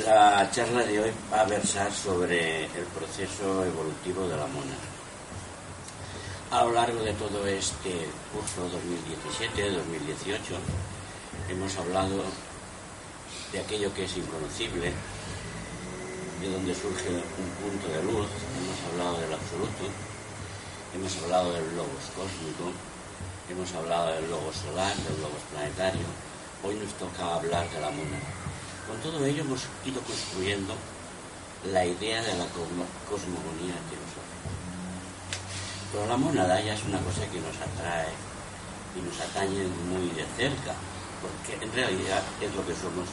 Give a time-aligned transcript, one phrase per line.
[0.00, 4.74] La charla de hoy va a versar sobre el proceso evolutivo de la mona.
[6.50, 8.70] A lo largo de todo este curso
[9.54, 10.56] 2017-2018
[11.50, 12.24] hemos hablado
[13.52, 14.92] de aquello que es inconocible,
[16.40, 19.84] de donde surge un punto de luz, hemos hablado del absoluto,
[20.94, 22.72] hemos hablado del logos cósmico,
[23.50, 26.08] hemos hablado del logos solar, del logos planetario,
[26.64, 28.18] hoy nos toca hablar de la mona.
[28.86, 30.74] Con todo ello hemos ido construyendo
[31.70, 32.46] la idea de la
[33.06, 34.42] cosmogonía nosotros.
[35.92, 38.10] Pero la monada ya es una cosa que nos atrae
[38.98, 40.74] y nos atañe muy de cerca,
[41.22, 43.06] porque en realidad es lo que somos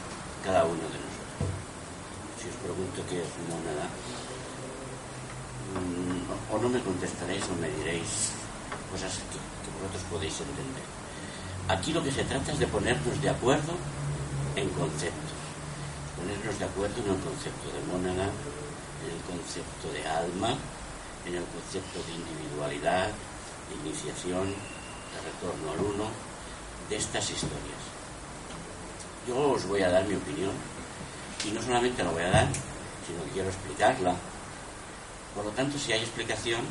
[0.44, 1.54] cada uno de nosotros.
[2.42, 3.86] Si os pregunto qué es monada,
[5.78, 8.34] mm, o no me contestaréis o me diréis
[8.90, 10.88] cosas que, que vosotros podéis entender.
[11.68, 13.74] Aquí lo que se trata es de ponernos de acuerdo
[14.56, 15.29] en conceptos
[16.20, 20.52] ponernos de acuerdo en el concepto de mónada, en el concepto de alma,
[21.26, 26.06] en el concepto de individualidad, de iniciación, de retorno al uno,
[26.90, 27.82] de estas historias.
[29.28, 30.52] Yo os voy a dar mi opinión
[31.46, 32.48] y no solamente la voy a dar,
[33.08, 34.16] sino que quiero explicarla.
[35.36, 36.62] Por lo tanto, si hay explicación,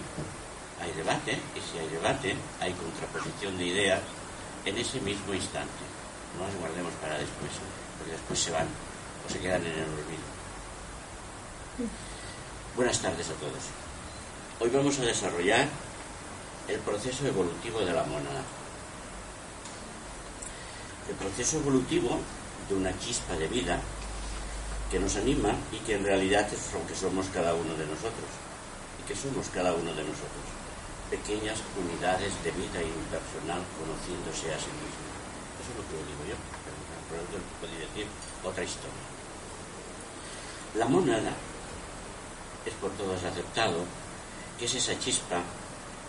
[0.80, 4.00] hay debate, y si hay debate, hay contraposición de ideas
[4.64, 5.82] en ese mismo instante.
[6.36, 7.50] No las guardemos para después,
[7.98, 8.68] porque después se van
[9.28, 10.24] se quedan en el olvido.
[12.76, 13.62] Buenas tardes a todos.
[14.60, 15.68] Hoy vamos a desarrollar
[16.66, 18.42] el proceso evolutivo de la monada.
[21.08, 22.18] El proceso evolutivo
[22.68, 23.80] de una chispa de vida
[24.90, 28.30] que nos anima y que en realidad es lo que somos cada uno de nosotros.
[29.00, 30.44] Y que somos cada uno de nosotros.
[31.10, 35.04] Pequeñas unidades de vida impersonal conociéndose a sí mismo.
[35.60, 36.36] Eso es lo que digo yo.
[37.08, 37.22] Pero
[37.60, 38.06] podría decir
[38.44, 39.17] otra historia.
[40.74, 41.32] La monada
[42.66, 43.84] es por todos aceptado
[44.58, 45.40] que es esa chispa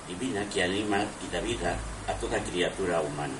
[0.08, 1.78] divina que anima y da vida
[2.08, 3.38] a toda criatura humana.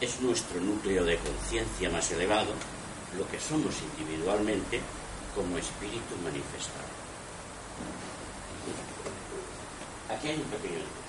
[0.00, 2.52] Es nuestro núcleo de conciencia más elevado,
[3.18, 4.80] lo que somos individualmente
[5.34, 6.88] como espíritu manifestado.
[10.08, 11.06] Aquí hay un pequeño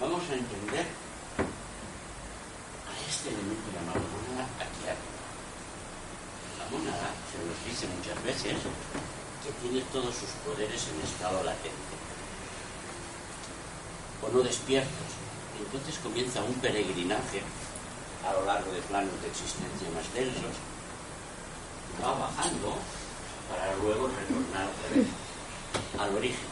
[0.00, 0.86] Vamos a entender
[2.88, 5.09] a este elemento llamado monada aquí
[6.70, 8.56] monada, se nos dice muchas veces,
[9.42, 11.94] que tiene todos sus poderes en estado latente
[14.22, 15.10] o no despiertos.
[15.58, 17.42] Entonces comienza un peregrinaje
[18.26, 20.56] a lo largo de planos de existencia más densos,
[22.02, 22.76] va bajando
[23.48, 24.68] para luego retornar
[25.98, 26.50] al origen.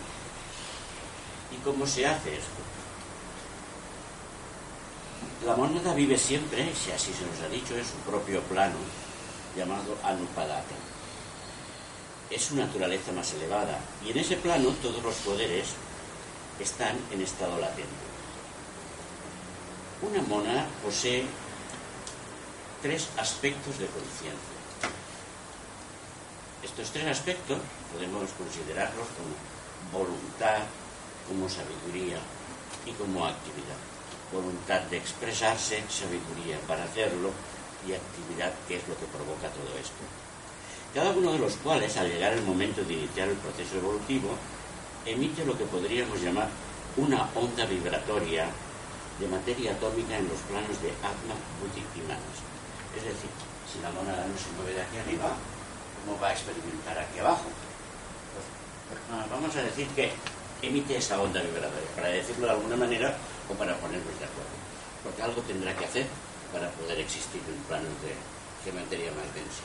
[1.53, 2.61] ¿Y cómo se hace esto?
[5.47, 8.77] La moneda vive siempre, si así se nos ha dicho, en su propio plano,
[9.59, 10.77] llamado Anupadata.
[12.31, 15.69] Es su naturaleza más elevada y en ese plano todos los poderes
[16.61, 18.07] están en estado latente.
[20.01, 21.25] Una mona posee
[22.83, 24.59] tres aspectos de conciencia.
[26.63, 27.59] Estos tres aspectos
[27.93, 30.63] podemos considerarlos como voluntad,
[31.27, 32.19] como sabiduría
[32.87, 33.79] y como actividad.
[34.33, 37.33] Voluntad de expresarse, sabiduría para hacerlo
[37.95, 40.03] actividad que es lo que provoca todo esto.
[40.95, 44.31] Cada uno de los cuales, al llegar el momento de iniciar el proceso evolutivo,
[45.05, 46.49] emite lo que podríamos llamar
[46.97, 48.49] una onda vibratoria
[49.21, 52.39] de materia atómica en los planos de Atma, Buddhi y Manas.
[52.97, 53.31] Es decir,
[53.69, 55.37] si la monada no se mueve de aquí arriba,
[56.01, 57.47] ¿cómo va a experimentar aquí abajo?
[58.33, 58.47] Pues,
[58.89, 60.13] pues vamos a decir que
[60.63, 63.15] emite esa onda vibratoria, para decirlo de alguna manera
[63.49, 64.57] o para ponernos de acuerdo.
[65.05, 66.07] Porque algo tendrá que hacer
[66.53, 68.15] para poder existir en planos de
[68.65, 69.63] geometría más densa.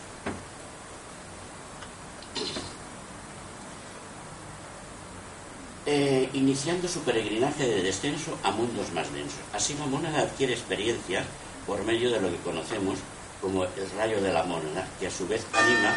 [5.86, 9.40] Eh, iniciando su peregrinaje de descenso a mundos más densos.
[9.54, 11.26] Así la mónada adquiere experiencias
[11.68, 13.00] por medio de lo que conocemos
[13.42, 15.94] como el rayo de la mónada, que a su vez anima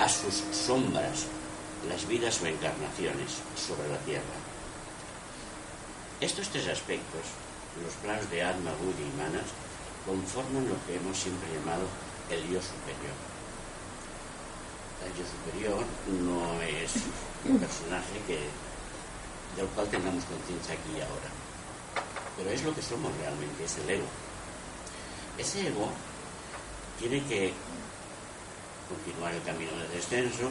[0.00, 1.26] a sus sombras,
[1.88, 4.36] las vidas o encarnaciones sobre la Tierra.
[6.20, 7.22] Estos tres aspectos,
[7.82, 9.48] los planos de Atma, Buddhi y Manas,
[10.06, 11.86] conforman lo que hemos siempre llamado
[12.30, 13.16] el yo superior.
[15.02, 15.84] El yo superior
[16.22, 16.92] no es
[17.44, 18.38] un personaje que,
[19.56, 21.30] del cual tengamos conciencia aquí y ahora,
[22.36, 24.06] pero es lo que somos realmente, es el ego.
[25.38, 25.90] Ese ego
[26.98, 27.52] tiene que
[28.88, 30.50] continuar el camino de descenso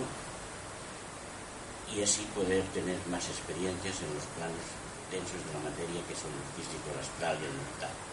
[1.95, 4.63] y así poder tener más experiencias en los planos
[5.11, 8.10] densos de la materia que son el físico, el astral y el mental.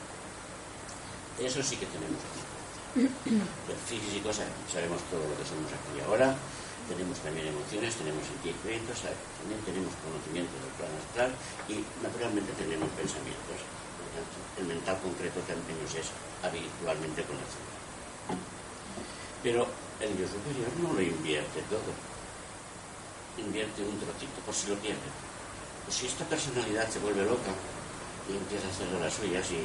[1.39, 2.49] Eso sí que tenemos aquí.
[2.99, 6.35] El físico sabemos todo lo que somos aquí y ahora,
[6.89, 11.31] tenemos también emociones, tenemos sentimientos, también tenemos conocimiento del plano astral
[11.69, 13.61] y naturalmente tenemos pensamientos.
[14.59, 16.11] el mental concreto también nos es
[16.43, 17.71] habitualmente conocido.
[19.45, 19.69] Pero
[20.01, 21.93] el yo superior no lo invierte todo.
[23.39, 25.09] Invierte un trocito por si lo pierde.
[25.85, 27.55] Pues si esta personalidad se vuelve loca
[28.27, 29.63] y empieza a hacer de las suyas y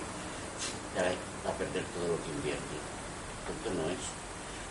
[1.45, 2.75] va a perder todo lo que invierte.
[3.45, 4.03] Tonto no es.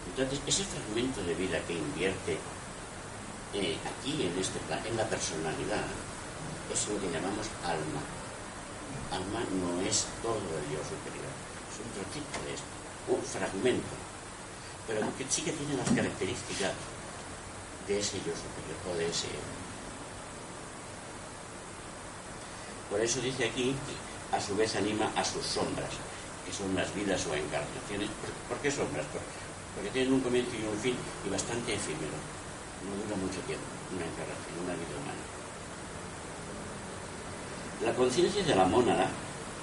[0.08, 2.38] Entonces, ese fragmento de vida que invierte
[3.54, 5.84] eh, aquí, en, este plan, en la personalidad,
[6.72, 8.00] es lo que llamamos alma.
[9.12, 11.32] Alma no es todo el yo superior,
[11.68, 12.72] es un trocito de esto,
[13.08, 13.94] un fragmento,
[14.86, 16.72] pero que sí que tiene las características
[17.86, 19.28] de ese yo superior o de ese
[22.90, 23.74] Por eso dice aquí
[24.32, 25.92] a su vez anima a sus sombras,
[26.44, 28.10] que son las vidas o encarnaciones.
[28.48, 29.06] ¿Por, qué sombras?
[29.74, 32.16] porque tienen un comienzo y un fin y bastante efímero.
[32.84, 35.24] No dura mucho tiempo una encarnación, una vida humana.
[37.82, 39.08] La conciencia de la mónada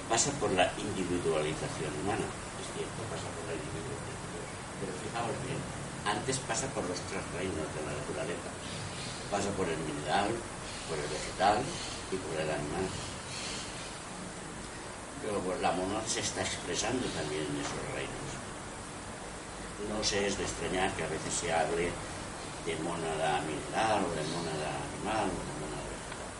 [0.08, 2.26] pasa por la individualización humana.
[2.58, 4.44] Es cierto, pasa por la individualización.
[4.82, 5.60] Pero fijaos bien,
[6.04, 8.50] antes pasa por los tres reinos de la naturaleza.
[9.30, 10.34] Pasa por el mineral,
[10.90, 11.62] por el vegetal
[12.10, 12.86] y por el animal.
[15.22, 18.30] Pero la mónada se está expresando también en esos reinos
[19.88, 21.88] no se es de extrañar que a veces se hable
[22.66, 26.32] de mónada mineral o de mónada animal o de mónada vegetal.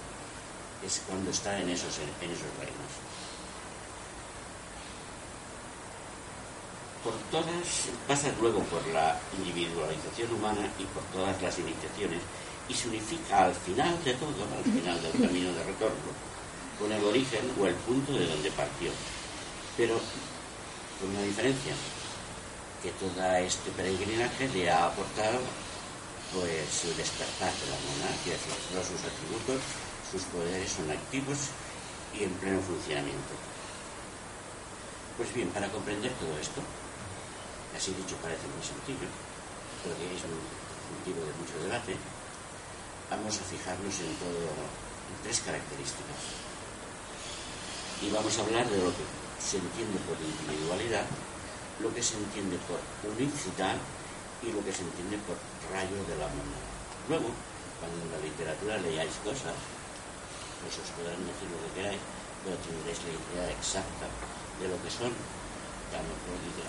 [0.85, 2.93] Es cuando está en esos, en esos reinos.
[7.03, 12.21] Por todas, pasa luego por la individualización humana y por todas las iniciaciones
[12.69, 16.13] y se unifica al final de todo, al final del camino de retorno,
[16.81, 18.91] con el origen o el punto de donde partió.
[19.77, 20.01] Pero
[20.99, 21.75] con una diferencia,
[22.83, 25.39] que todo este peregrinaje le ha aportado
[26.33, 28.35] pues el despertar de la monarquía,
[28.73, 29.61] todos sus atributos,
[30.11, 31.53] sus poderes son activos
[32.17, 33.35] y en pleno funcionamiento.
[35.17, 36.63] Pues bien, para comprender todo esto,
[37.77, 39.11] así dicho parece muy sencillo,
[39.85, 40.39] pero que es un
[40.97, 41.99] motivo de mucho debate,
[43.11, 46.50] vamos a fijarnos en todo, en tres características.
[48.01, 49.05] Y vamos a hablar de lo que
[49.39, 51.05] se entiende por individualidad,
[51.81, 52.81] lo que se entiende por
[53.13, 53.77] unicidad
[54.43, 55.37] y lo que se entiende por
[55.73, 56.71] rayo de la moneda.
[57.09, 57.29] Luego,
[57.81, 59.57] cuando en la literatura leáis cosas,
[60.61, 62.01] pues os podrán decir lo que queráis,
[62.45, 64.07] pero tendréis la idea exacta
[64.61, 65.13] de lo que son.
[65.91, 65.99] Ya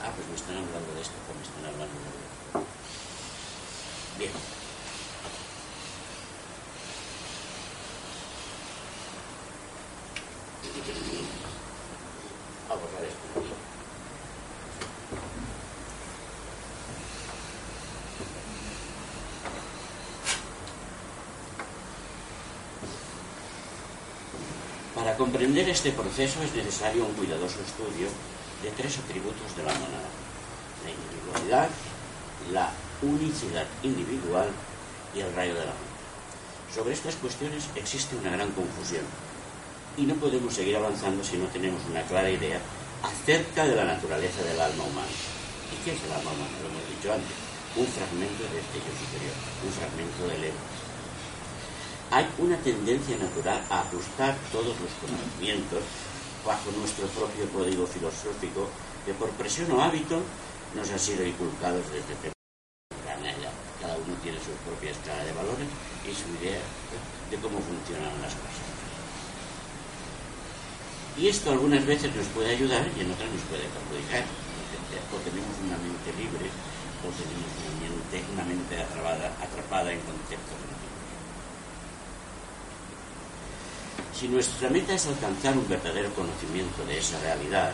[0.02, 2.32] ah, pues me están hablando de esto, pues me están hablando de esto.
[4.18, 4.32] Bien.
[12.70, 13.62] A borrar esto.
[25.22, 28.12] comprender este proceso es necesario un cuidadoso estudio
[28.62, 30.12] de tres atributos de la monada.
[30.84, 31.70] La individualidad,
[32.52, 32.72] la
[33.02, 34.52] unicidad individual
[35.16, 35.96] y el rayo de la monada.
[36.76, 39.08] Sobre estas cuestiones existe una gran confusión
[39.96, 42.60] y no podemos seguir avanzando si no tenemos una clara idea
[43.02, 45.16] acerca de la naturaleza del alma humana.
[45.72, 46.52] ¿Y qué es el alma humana?
[46.64, 47.36] Lo hemos dicho antes.
[47.80, 50.60] Un fragmento de este yo superior, un fragmento del ego
[52.12, 55.80] hay una tendencia natural a ajustar todos los conocimientos
[56.46, 58.68] bajo nuestro propio código filosófico
[59.06, 60.20] que por presión o hábito
[60.76, 63.32] nos ha sido inculcado desde temprana
[63.80, 65.68] Cada uno tiene su propia escala de valores
[66.04, 66.60] y su idea
[67.32, 68.68] de cómo funcionan las cosas.
[71.16, 75.56] Y esto algunas veces nos puede ayudar y en otras nos puede perjudicar, o tenemos
[75.64, 76.52] una mente libre
[77.04, 80.60] o tenemos una mente, una mente atrapada, atrapada en conceptos
[84.22, 87.74] Si nuestra meta es alcanzar un verdadero conocimiento de esa realidad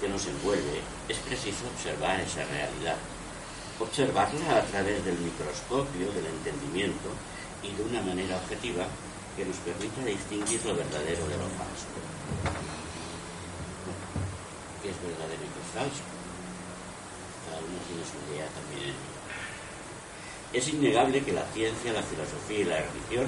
[0.00, 0.78] que nos envuelve,
[1.08, 2.94] es preciso observar esa realidad,
[3.80, 7.10] observarla a través del microscopio del entendimiento
[7.64, 8.86] y de una manera objetiva
[9.34, 11.90] que nos permita distinguir lo verdadero de lo falso.
[14.84, 16.02] ¿Qué es verdadero y qué es falso?
[17.50, 18.94] Cada uno tiene su idea también.
[20.52, 23.26] Es innegable que la ciencia, la filosofía y la religión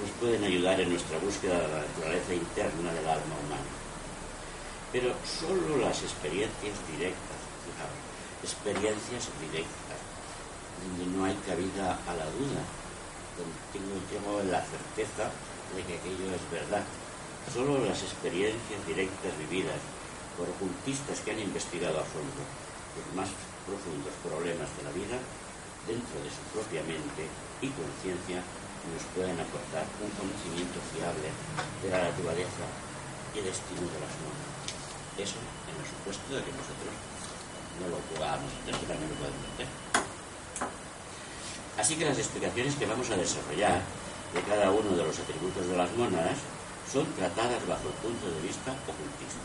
[0.00, 3.72] nos pueden ayudar en nuestra búsqueda de la naturaleza interna del alma humana.
[4.92, 8.00] Pero solo las experiencias directas, fijaos,
[8.44, 9.98] experiencias directas,
[10.84, 12.60] donde no hay cabida a la duda,
[13.36, 15.32] donde tengo, tengo la certeza
[15.74, 16.84] de que aquello es verdad.
[17.52, 19.80] Solo las experiencias directas vividas
[20.36, 22.42] por ocultistas que han investigado a fondo
[22.96, 23.28] los más
[23.64, 25.18] profundos problemas de la vida
[25.88, 27.24] dentro de su propia mente
[27.62, 28.42] y conciencia
[28.92, 31.28] nos pueden aportar un conocimiento fiable
[31.82, 32.64] de la naturaleza
[33.34, 34.50] y destino de las monas.
[35.18, 35.38] Eso
[35.68, 36.94] en el supuesto de que nosotros
[37.80, 39.68] no lo podamos hacer, también lo podemos hacer.
[41.76, 43.82] Así que las explicaciones que vamos a desarrollar
[44.32, 46.38] de cada uno de los atributos de las mónadas
[46.90, 49.44] son tratadas bajo el punto de vista ocultista.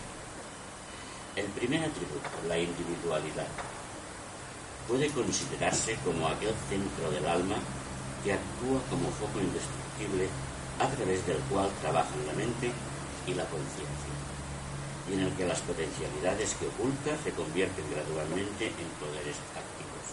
[1.36, 3.48] El primer atributo, la individualidad,
[4.88, 7.56] puede considerarse como aquel centro del alma
[8.24, 10.30] que actúa como foco indestructible
[10.80, 12.72] a través del cual trabajan la mente
[13.26, 14.14] y la conciencia,
[15.10, 20.06] y en el que las potencialidades que oculta se convierten gradualmente en poderes activos.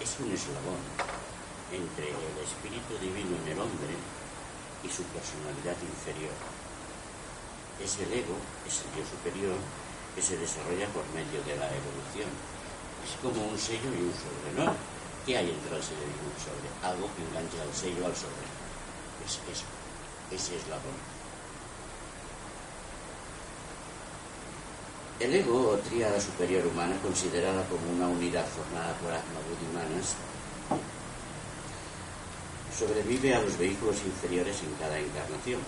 [0.00, 0.80] Es un eslabón
[1.72, 3.94] entre el espíritu divino en el hombre
[4.84, 6.36] y su personalidad inferior.
[7.80, 8.36] Es el ego,
[8.68, 9.56] es el yo superior,
[10.14, 12.28] que se desarrolla por medio de la evolución
[13.04, 14.99] es como un sello y un sobre, ¿no?
[15.26, 16.68] ¿Qué hay entre el sello y un sobre?
[16.82, 18.48] Algo que engancha el sello al sobre.
[19.24, 19.66] Es eso,
[20.30, 21.20] ese es la bomba.
[25.20, 30.16] El ego o tríada superior humana, considerada como una unidad formada por Atma humanas,
[32.74, 35.60] sobrevive a los vehículos inferiores en cada encarnación.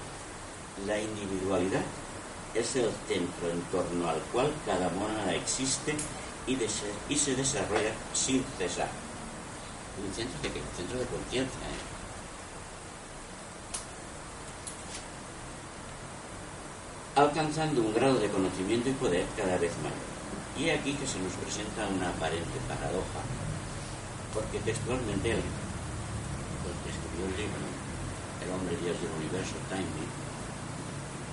[0.87, 1.82] La individualidad
[2.54, 5.94] es el centro en torno al cual cada mónada existe
[6.47, 6.68] de
[7.11, 8.88] y se desarrolla sin cesar.
[9.99, 11.61] Un centro un de conciencia.
[11.68, 11.92] ¿eh?
[17.14, 20.12] alcanzando un grado de conocimiento y poder cada vez mayor.
[20.56, 23.20] Y aquí que se nos presenta una aparente paradoja,
[24.32, 27.64] porque textualmente el, el que escribió el libro,
[28.44, 29.88] El hombre Dios del universo, Time,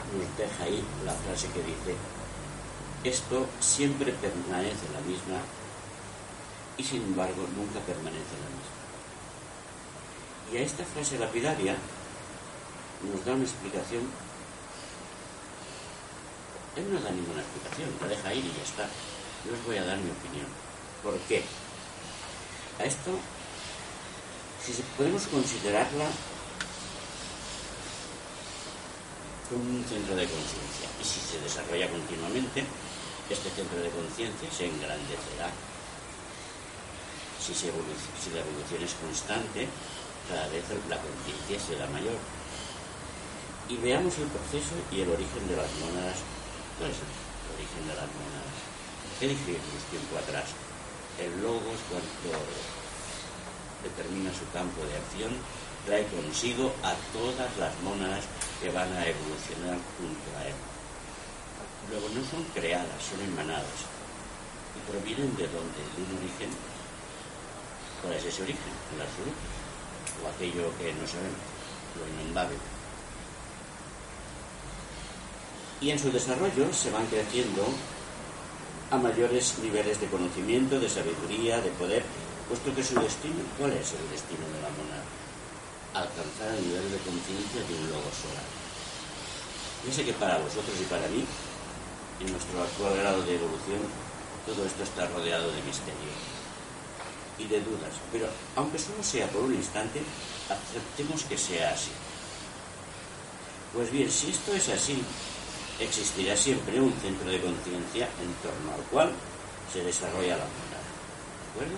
[0.10, 1.96] nos deja ahí la frase que dice,
[3.04, 5.40] esto siempre permanece la misma
[6.80, 8.80] y sin embargo nunca permanece la misma.
[10.52, 11.76] Y a esta frase lapidaria
[13.04, 14.08] nos da una explicación.
[16.78, 18.88] Él no da ninguna explicación, la deja ir y ya está.
[19.46, 20.48] Yo os voy a dar mi opinión.
[21.04, 21.44] ¿Por qué?
[22.80, 23.12] A esto,
[24.64, 26.08] si podemos considerarla
[29.50, 32.64] como un centro de conciencia y si se desarrolla continuamente,
[33.30, 35.52] este centro de conciencia se engrandecerá.
[37.40, 39.68] Si, si la evolución es constante,
[40.30, 42.20] cada vez la conciencia será mayor.
[43.70, 46.22] Y veamos el proceso y el origen de las monadas.
[46.78, 47.10] ¿Cuál es el
[47.58, 48.56] origen de las monadas?
[49.20, 50.54] ¿Qué dijimos tiempo atrás?
[51.18, 52.40] El logos, cuando
[53.84, 55.34] determina su campo de acción,
[55.86, 58.24] trae consigo a todas las monadas
[58.62, 60.58] que van a evolucionar junto a él.
[61.90, 63.90] Luego no son creadas, son emanadas.
[64.78, 66.79] Y provienen de donde, de un origen.
[68.02, 68.72] ¿Cuál es ese origen?
[68.96, 69.44] El absoluto.
[70.24, 71.44] O aquello que no sabemos,
[72.00, 72.56] lo inundable.
[75.82, 77.64] Y en su desarrollo se van creciendo
[78.92, 82.04] a mayores niveles de conocimiento, de sabiduría, de poder,
[82.48, 85.06] puesto que su destino, ¿cuál es el destino de la monada?
[85.94, 88.48] Alcanzar el nivel de conciencia de un logo solar.
[89.94, 91.24] sé que para vosotros y para mí
[92.20, 93.84] en nuestro actual grado de evolución,
[94.46, 96.39] todo esto está rodeado de misterio
[97.40, 97.94] y de dudas.
[98.12, 100.02] Pero aunque solo sea por un instante,
[100.50, 101.92] aceptemos que sea así.
[103.74, 105.02] Pues bien, si esto es así,
[105.80, 109.12] existirá siempre un centro de conciencia en torno al cual
[109.72, 110.84] se desarrolla la humanidad.
[110.84, 111.78] ¿De acuerdo?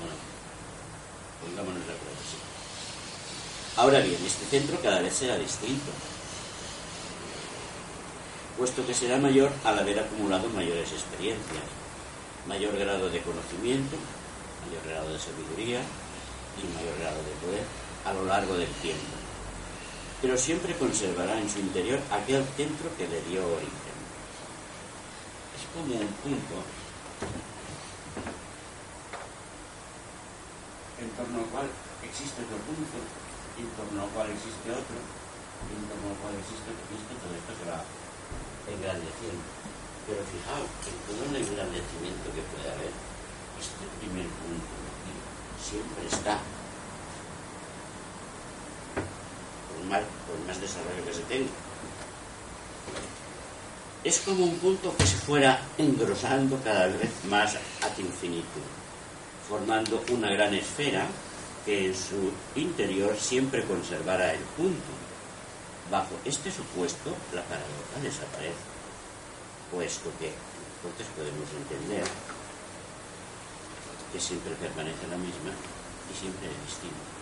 [0.00, 0.16] Bueno,
[1.42, 2.38] pongámonos de acuerdo, sí.
[3.76, 5.90] Ahora bien, este centro cada vez será distinto
[8.56, 11.64] puesto que será mayor al haber acumulado mayores experiencias,
[12.46, 13.96] mayor grado de conocimiento,
[14.66, 15.80] mayor grado de sabiduría
[16.58, 17.64] y mayor grado de poder
[18.04, 19.16] a lo largo del tiempo.
[20.20, 23.96] Pero siempre conservará en su interior aquel centro que le dio origen.
[25.58, 26.54] Es como un punto
[31.02, 31.66] en torno al cual
[32.06, 32.96] existe otro punto,
[33.58, 34.98] en torno al cual existe otro,
[35.74, 37.82] en torno al cual existe otro, todo esto se va
[38.70, 39.42] engrandeciendo.
[40.06, 42.94] Pero fijaos, en todo el engrandecimiento que puede haber,
[43.62, 44.74] este primer punto
[45.62, 46.38] siempre está.
[49.68, 51.50] Por más, por más desarrollo que se tenga.
[54.04, 58.60] Es como un punto que se fuera engrosando cada vez más ad infinito,
[59.48, 61.06] formando una gran esfera
[61.64, 64.92] que en su interior siempre conservará el punto
[65.92, 68.64] Bajo este supuesto, la paradoja desaparece,
[69.70, 72.04] puesto que entonces podemos entender
[74.12, 75.50] que siempre permanece la misma
[76.10, 77.12] y siempre es distinta.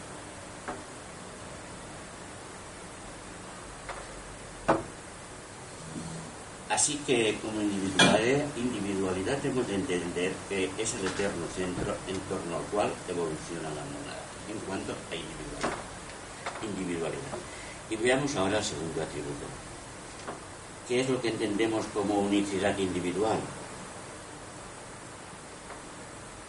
[6.71, 12.63] Así que como individualidad, individualidad de entender que es el eterno centro en torno al
[12.73, 15.77] cual evoluciona la monada en cuanto a individualidad.
[16.63, 17.39] individualidad.
[17.91, 19.47] Y veamos ahora el segundo atributo.
[20.87, 23.39] ¿Qué es lo que entendemos como unicidad individual?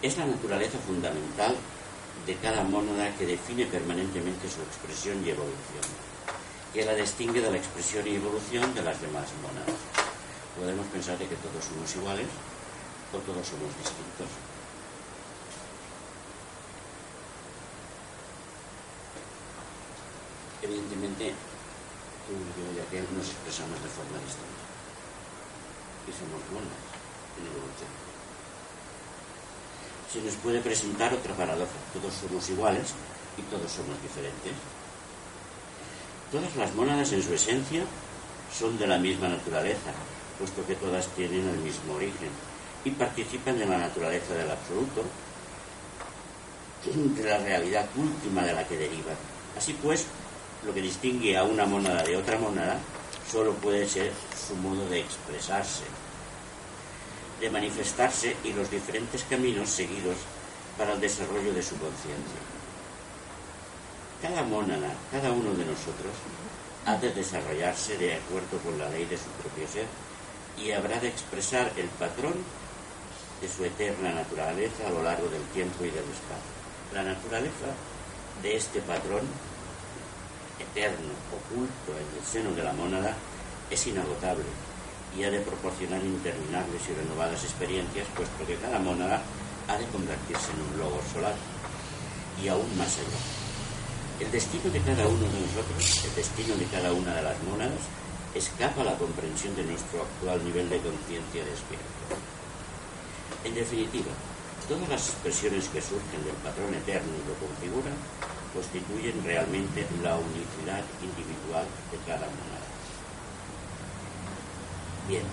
[0.01, 1.55] Es la naturaleza fundamental
[2.25, 5.85] de cada mónada que define permanentemente su expresión y evolución,
[6.73, 9.77] que la distingue de la expresión y evolución de las demás mónadas.
[10.57, 12.25] Podemos pensar de que todos somos iguales
[13.13, 14.25] o todos somos distintos.
[20.63, 21.33] Evidentemente,
[22.25, 24.65] tú y yo ya que nos expresamos de forma distinta.
[26.09, 26.89] Y somos mónadas
[27.37, 28.00] en evolución
[30.11, 31.71] se nos puede presentar otra paradoja.
[31.93, 32.93] Todos somos iguales
[33.37, 34.53] y todos somos diferentes.
[36.31, 37.83] Todas las mónadas en su esencia
[38.53, 39.91] son de la misma naturaleza,
[40.37, 42.29] puesto que todas tienen el mismo origen
[42.83, 45.03] y participan de la naturaleza del absoluto,
[46.85, 49.15] de la realidad última de la que derivan.
[49.57, 50.05] Así pues,
[50.65, 52.79] lo que distingue a una mónada de otra mónada
[53.29, 54.11] solo puede ser
[54.47, 55.83] su modo de expresarse,
[57.41, 60.17] de manifestarse y los diferentes caminos seguidos
[60.77, 62.39] para el desarrollo de su conciencia.
[64.21, 66.13] Cada mónada, cada uno de nosotros,
[66.85, 69.87] ha de desarrollarse de acuerdo con la ley de su propio ser
[70.57, 72.35] y habrá de expresar el patrón
[73.41, 76.53] de su eterna naturaleza a lo largo del tiempo y del espacio.
[76.93, 77.73] La naturaleza
[78.43, 79.21] de este patrón
[80.59, 83.15] eterno, oculto en el seno de la mónada,
[83.71, 84.45] es inagotable
[85.17, 89.21] y ha de proporcionar interminables y renovadas experiencias, puesto que cada mónada
[89.67, 91.35] ha de convertirse en un logo solar
[92.41, 93.21] y aún más allá.
[94.19, 97.81] El destino de cada uno de nosotros, el destino de cada una de las mónadas,
[98.35, 102.01] escapa a la comprensión de nuestro actual nivel de conciencia de espíritu.
[103.43, 104.13] En definitiva,
[104.67, 107.97] todas las expresiones que surgen del patrón eterno y lo configuran
[108.53, 112.60] constituyen realmente la unicidad individual de cada mónada.
[115.11, 115.27] Bien,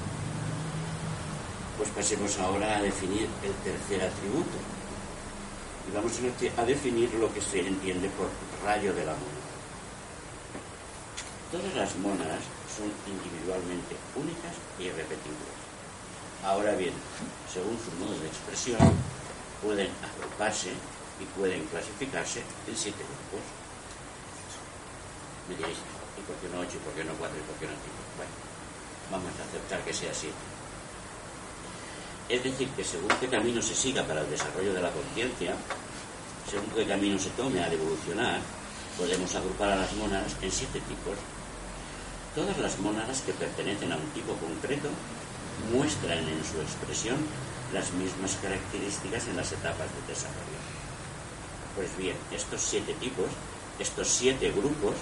[1.77, 4.59] pues pasemos ahora a definir el tercer atributo.
[5.87, 6.19] Y vamos
[6.59, 8.27] a definir lo que se entiende por
[8.67, 9.55] rayo de la monada.
[11.53, 12.43] Todas las mónadas
[12.75, 15.55] son individualmente únicas y irrepetibles.
[16.43, 16.95] Ahora bien,
[17.47, 18.83] según su modo de expresión,
[19.63, 20.73] pueden agruparse
[21.23, 23.47] y pueden clasificarse en siete grupos.
[25.49, 25.79] Me diréis,
[26.19, 28.03] ¿y por qué no ocho, y por qué no cuatro, y por qué no cinco?
[28.19, 28.48] Bueno,
[29.11, 30.31] vamos a aceptar que sea así.
[32.29, 35.55] Es decir, que según qué camino se siga para el desarrollo de la conciencia,
[36.51, 38.41] según qué camino se tome al evolucionar,
[38.99, 41.17] podemos agrupar a las mónadas en siete tipos.
[42.35, 44.89] Todas las mónadas que pertenecen a un tipo concreto
[45.73, 47.17] muestran en su expresión
[47.73, 50.61] las mismas características en las etapas de desarrollo.
[51.77, 53.29] Pues bien, estos siete tipos,
[53.79, 54.95] estos siete grupos,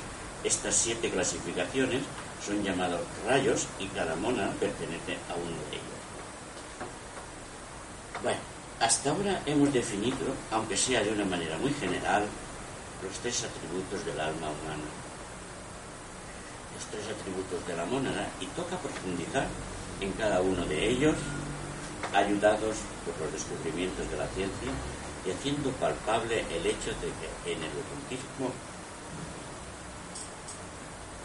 [0.46, 2.02] estas siete clasificaciones
[2.44, 5.96] son llamados rayos y cada mona pertenece a uno de ellos.
[8.22, 8.38] Bueno,
[8.80, 12.24] hasta ahora hemos definido, aunque sea de una manera muy general,
[13.02, 14.86] los tres atributos del alma humana.
[16.74, 19.48] Los tres atributos de la mónada y toca profundizar
[20.00, 21.16] en cada uno de ellos,
[22.14, 24.70] ayudados por los descubrimientos de la ciencia
[25.26, 28.52] y haciendo palpable el hecho de que en el ocultismo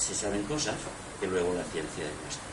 [0.01, 0.73] se saben cosas
[1.19, 2.49] que luego la ciencia demuestra.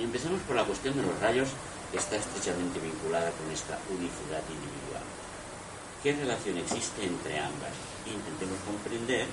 [0.00, 1.50] Y empezamos por la cuestión de los rayos,
[1.92, 5.06] que está estrechamente vinculada con esta unicidad individual.
[6.02, 7.74] ¿Qué relación existe entre ambas?
[8.06, 9.26] Intentemos comprender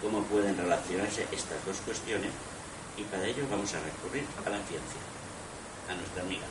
[0.00, 2.30] cómo pueden relacionarse estas dos cuestiones
[2.96, 5.00] y para ello vamos a recurrir a la ciencia,
[5.88, 6.46] a nuestra amiga.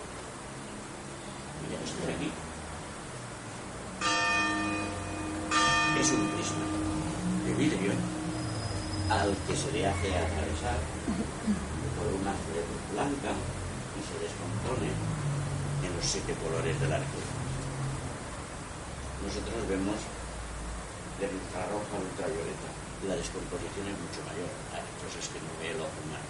[1.65, 2.29] Mira, estoy aquí.
[5.99, 6.65] Es un prisma
[7.45, 8.20] de vidrio
[9.11, 10.79] al que se le hace atravesar
[11.99, 17.19] por una luz blanca y se descompone en los siete colores del arco.
[19.27, 19.99] Nosotros vemos
[21.19, 22.71] de infrarroja a ultravioleta
[23.07, 24.49] la descomposición es mucho mayor.
[24.77, 26.29] Hay cosas que no ve el ojo humano.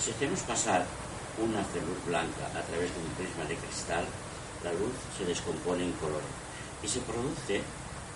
[0.00, 0.86] Si hacemos pasar
[1.36, 4.04] una luz blanca a través de un prisma de cristal,
[4.64, 6.24] la luz se descompone en color
[6.82, 7.60] y se produce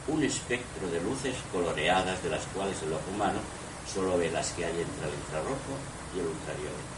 [0.09, 3.39] un espectro de luces coloreadas de las cuales el ojo humano
[3.87, 5.75] solo ve las que hay entre el infrarrojo
[6.15, 6.97] y el ultravioleta.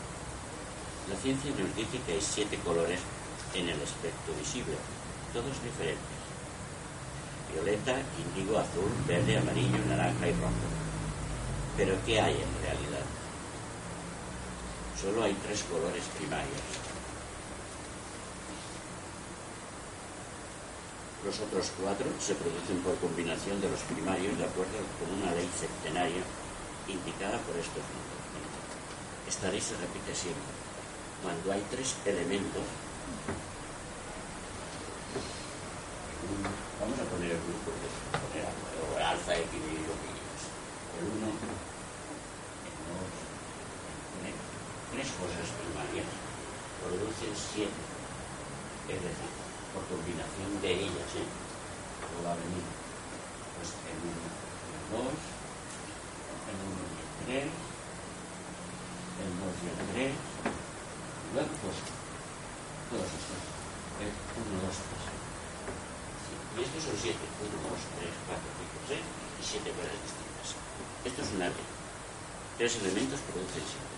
[1.11, 3.01] La ciencia nos dice que hay siete colores
[3.55, 4.77] en el espectro visible,
[5.33, 6.17] todos diferentes.
[7.53, 10.67] Violeta, índigo, azul, verde, amarillo, naranja y rojo.
[11.77, 13.07] Pero ¿qué hay en realidad?
[15.01, 16.84] Solo hay tres colores primarios.
[21.25, 25.49] Los otros cuatro se producen por combinación de los primarios de acuerdo con una ley
[25.57, 26.21] centenaria
[26.85, 28.21] indicada por estos números.
[29.25, 30.53] Esta ley se repite siempre.
[31.25, 32.61] Cuando hay tres elementos,
[36.77, 37.89] vamos a poner el grupo de
[38.21, 40.45] poner o alfa, X y lo que quieras.
[41.01, 41.49] El 1, el
[42.85, 44.37] 2, el
[44.93, 46.05] tres cosas primarias
[46.85, 47.81] producen siete.
[48.93, 49.44] Es decir,
[49.75, 51.27] por combinación de ellas, ¿eh?
[52.23, 52.63] va a venir
[53.59, 55.11] pues el 1 el 2,
[56.47, 57.51] el 1 y el 3,
[59.19, 61.79] el 2 y el 3, y luego pues
[62.95, 63.43] todos estos.
[63.99, 65.15] El 1, 2, 3.
[66.55, 67.19] Y estos son 7.
[67.19, 70.49] 1, 2, 3, 4, 5, 6 y 7 cosas distintas.
[71.03, 71.67] Esto es una ley.
[72.59, 73.94] Tres elementos producen 7.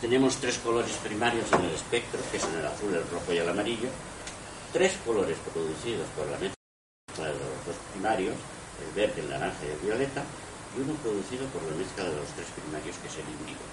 [0.00, 3.48] Tenemos tres colores primarios en el espectro, que son el azul, el rojo y el
[3.48, 3.88] amarillo.
[4.72, 8.36] Tres colores producidos por la mezcla de los dos primarios,
[8.82, 10.22] el verde, el naranja y el violeta,
[10.76, 13.64] y uno producido por la mezcla de los tres primarios, que es el índigo.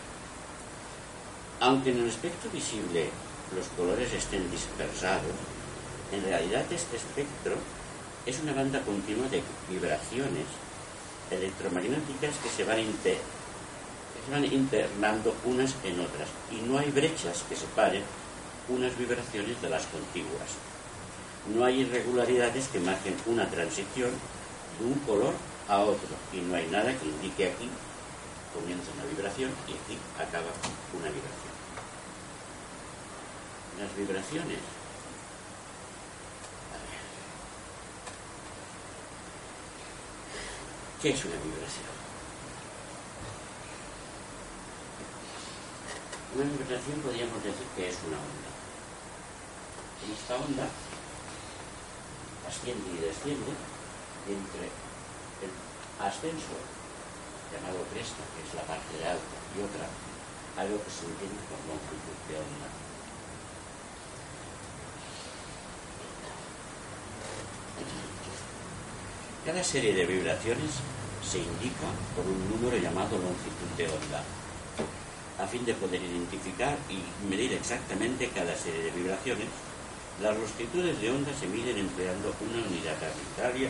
[1.59, 3.09] Aunque en el espectro visible
[3.55, 5.35] los colores estén dispersados,
[6.11, 7.55] en realidad este espectro
[8.25, 10.47] es una banda continua de vibraciones
[11.31, 13.17] electromagnéticas que se van inter
[14.31, 18.03] van internando unas en otras y no hay brechas que separen
[18.69, 20.57] unas vibraciones de las contiguas.
[21.53, 24.11] No hay irregularidades que marquen una transición
[24.79, 25.33] de un color
[25.67, 27.69] a otro y no hay nada que indique aquí
[28.53, 30.51] comienza una vibración y aquí acaba
[30.93, 31.53] una vibración.
[33.79, 34.59] Las vibraciones.
[41.01, 42.02] ¿Qué es una vibración?
[46.33, 48.49] Una vibración podríamos decir que es una onda.
[50.01, 50.65] Esta onda
[52.49, 53.53] asciende y desciende
[54.25, 54.65] entre
[55.45, 55.53] el
[56.01, 56.57] ascenso
[57.53, 59.85] llamado cresta, que es la parte de alta, y otra,
[60.57, 62.67] algo que se entiende por longitud de onda.
[69.45, 70.81] Cada serie de vibraciones
[71.21, 74.25] se indica por un número llamado longitud de onda
[75.43, 79.51] a fin de poder identificar y medir exactamente cada serie de vibraciones,
[80.21, 83.69] las longitudes de onda se miden empleando una unidad arbitraria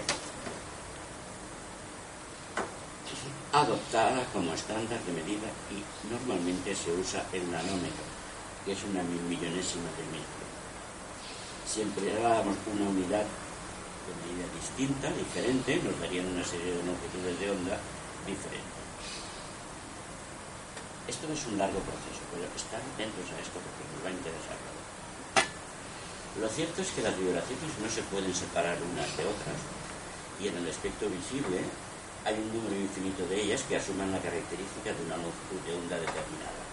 [3.53, 5.81] adoptada como estándar de medida y
[6.13, 8.05] normalmente se usa el nanómetro,
[8.65, 10.43] que es una mil millonésima de metro.
[11.65, 17.49] Si empleáramos una unidad de medida distinta, diferente, nos darían una serie de longitudes de
[17.49, 17.77] onda
[18.25, 18.82] diferentes.
[21.03, 24.55] Esto es un largo proceso, pero estar atentos a esto porque nos va a interesar.
[26.39, 29.59] Lo cierto es que las vibraciones no se pueden separar unas de otras
[30.39, 31.59] y en el espectro visible
[32.23, 35.99] hay un número infinito de ellas que asuman la característica de una longitud de onda
[35.99, 36.63] determinada.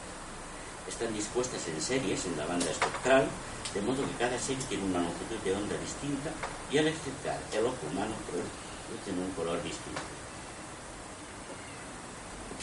[0.86, 3.26] Están dispuestas en series en la banda espectral,
[3.74, 6.30] de modo que cada serie tiene una longitud de onda distinta
[6.70, 10.19] y al excitar el ojo humano produce un color distinto.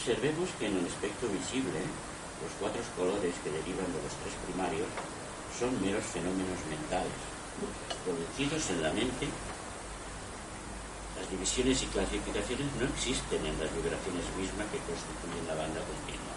[0.08, 1.84] Observemos que en el espectro visible
[2.40, 4.88] los cuatro colores que derivan de los tres primarios
[5.52, 7.12] son meros fenómenos mentales,
[8.08, 9.28] producidos en la mente.
[11.12, 16.34] Las divisiones y clasificaciones no existen en las vibraciones mismas que constituyen la banda continua.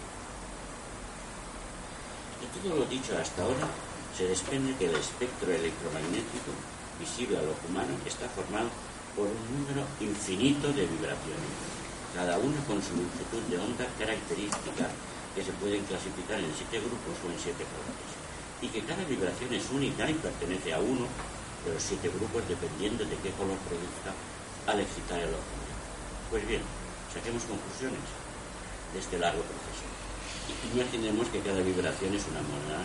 [2.44, 3.72] De todo lo dicho hasta ahora,
[4.12, 6.52] se desprende que el espectro electromagnético
[7.00, 8.68] visible al ojo humano está formado
[9.16, 11.72] por un número infinito de vibraciones
[12.14, 14.88] cada una con su longitud de onda característica
[15.34, 18.10] que se pueden clasificar en siete grupos o en siete colores,
[18.60, 21.08] y que cada vibración es única y pertenece a uno
[21.64, 24.12] de los siete grupos dependiendo de qué color produzca
[24.66, 25.54] al excitar el ojo.
[26.30, 26.62] Pues bien,
[27.12, 28.04] saquemos conclusiones
[28.92, 29.88] de este largo proceso.
[30.74, 32.84] Imaginemos que cada vibración es una moneda.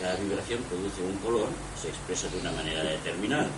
[0.00, 1.48] Cada vibración produce un color,
[1.80, 3.48] se expresa de una manera determinada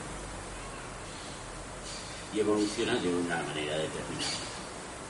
[2.35, 4.54] y evoluciona de una manera determinada.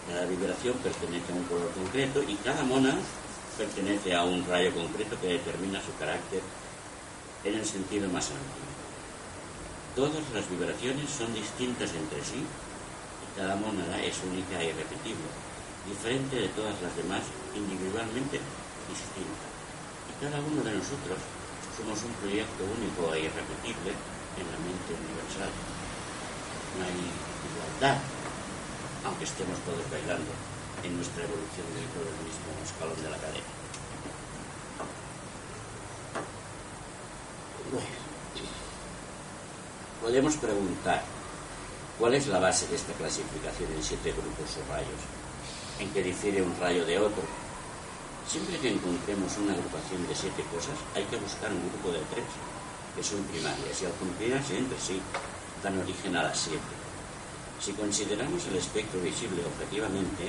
[0.09, 2.95] Cada vibración pertenece a un color concreto y cada mona
[3.57, 6.43] pertenece a un rayo concreto que determina su carácter
[7.45, 8.69] en el sentido más amplio.
[9.97, 15.31] Todas las vibraciones son distintas entre sí y cada mónada es única e irrepetible,
[15.89, 17.23] diferente de todas las demás
[17.55, 18.43] individualmente,
[18.91, 19.47] distinta.
[20.11, 21.17] Y cada uno de nosotros
[21.79, 23.97] somos un proyecto único e irrepetible
[24.37, 25.51] en la mente universal.
[26.75, 28.03] No hay igualdad,
[29.05, 30.33] aunque estemos todos bailando
[30.83, 33.51] en nuestra evolución dentro del mismo escalón de la cadena.
[40.01, 41.03] Podemos preguntar,
[41.99, 45.03] ¿cuál es la base de esta clasificación en siete grupos o rayos?
[45.81, 47.23] ¿En qué difiere un rayo de otro?
[48.29, 52.25] Siempre que encontremos una agrupación de siete cosas, hay que buscar un grupo de tres,
[52.95, 55.01] que son primarias, y al cumplirse entre sí,
[55.63, 56.84] dan origen a las siete.
[57.65, 60.29] Si consideramos el espectro visible objetivamente,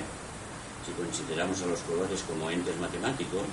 [0.88, 3.43] si consideramos a los colores como entes matemáticos,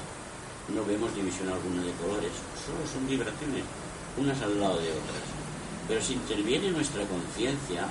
[0.71, 3.67] no vemos división alguna de colores, solo son vibraciones,
[4.15, 5.27] unas al lado de otras.
[5.89, 7.91] Pero si interviene nuestra conciencia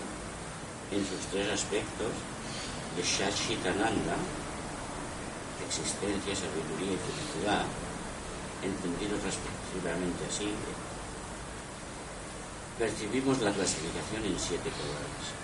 [0.96, 2.16] en sus tres aspectos,
[2.96, 4.16] de Shachitananda,
[5.68, 7.68] existencia, sabiduría y felicidad,
[8.64, 10.56] entendidos respectivamente así,
[12.80, 15.41] percibimos la clasificación en siete colores.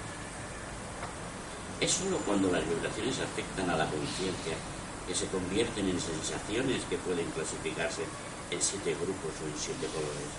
[1.80, 4.58] Es solo cuando las vibraciones afectan a la conciencia
[5.08, 8.02] que se convierten en sensaciones que pueden clasificarse
[8.50, 10.34] en siete grupos o en siete colores.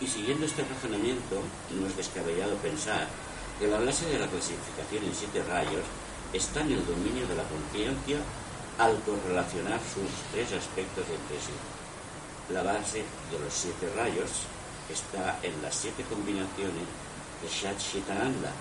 [0.00, 1.42] Y siguiendo este razonamiento,
[1.74, 3.08] no es descabellado pensar
[3.58, 5.82] que la base de la clasificación en siete rayos
[6.32, 8.22] está en el dominio de la conciencia
[8.78, 11.52] al correlacionar sus tres aspectos entre sí.
[12.54, 14.46] La base de los siete rayos
[14.88, 16.86] está en las siete combinaciones
[17.42, 18.54] de Shachitananda,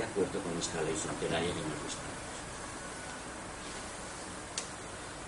[0.00, 2.08] de acuerdo con esta ley centenaria que hemos visto.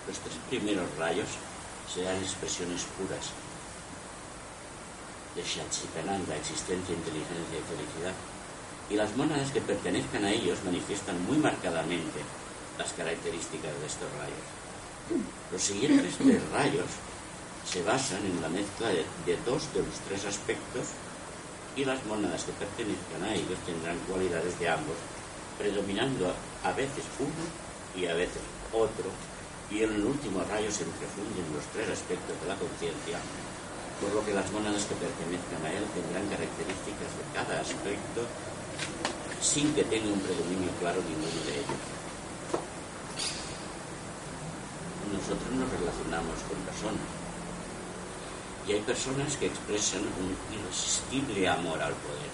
[0.09, 1.29] Los tres primeros rayos
[1.85, 3.29] serán expresiones puras
[5.35, 8.15] de Shachitananda, existencia, inteligencia y felicidad,
[8.89, 12.25] y las monadas que pertenezcan a ellos manifiestan muy marcadamente
[12.77, 14.45] las características de estos rayos.
[15.51, 16.89] Los siguientes tres rayos
[17.61, 20.97] se basan en la mezcla de, dos de los tres aspectos
[21.75, 24.97] y las monadas que pertenezcan a ellos tendrán cualidades de ambos,
[25.57, 26.33] predominando
[26.63, 27.43] a veces uno
[27.95, 29.09] y a veces otro,
[29.69, 33.17] y en el último rayo se entrefunden los tres aspectos de la conciencia,
[34.01, 38.25] por lo que las monadas que pertenezcan a él tendrán características de cada aspecto
[39.41, 41.93] sin que tenga un predominio claro ninguno de ellos.
[45.13, 47.22] nosotros nos relacionamos con personas.
[48.67, 52.31] Y hay personas que expresan un irresistible amor al poder,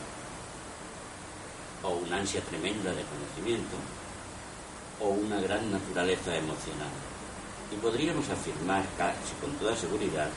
[1.84, 3.76] o una ansia tremenda de conocimiento,
[5.00, 6.94] o una gran naturaleza emocional.
[7.72, 10.30] Y podríamos afirmar casi con toda seguridad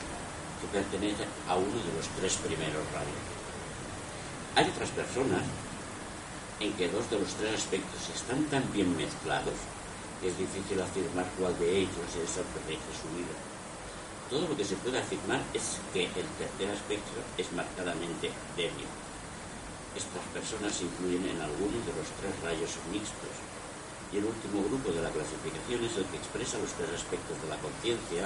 [0.61, 3.23] que pertenece a uno de los tres primeros rayos.
[4.55, 5.41] Hay otras personas
[6.59, 9.55] en que dos de los tres aspectos están tan bien mezclados
[10.27, 13.52] es difícil afirmar cuál de ellos es el que su vida.
[14.29, 18.87] Todo lo que se puede afirmar es que el tercer aspecto es marcadamente débil.
[19.93, 23.35] Estas personas incluyen en alguno de los tres rayos mixtos.
[24.11, 27.49] Y el último grupo de la clasificación es el que expresa los tres aspectos de
[27.49, 28.25] la conciencia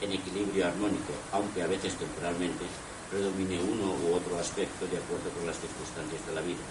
[0.00, 2.64] en equilibrio armónico, aunque a veces temporalmente
[3.10, 6.62] predomine uno u otro aspecto de acuerdo con las circunstancias de la vida.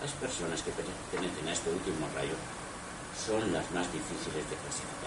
[0.00, 2.36] Las personas que pertenecen a este último rayo
[3.12, 5.03] son las más difíciles de clasificar.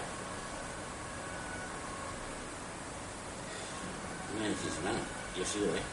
[4.34, 5.00] No me decís nada,
[5.36, 5.84] yo sigo, ¿eh?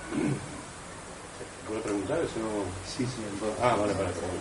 [1.68, 2.20] ¿Puedo preguntar?
[2.20, 2.40] Eso
[2.86, 3.22] Sí, sí.
[3.62, 4.40] Ah, vale, vale, perdón.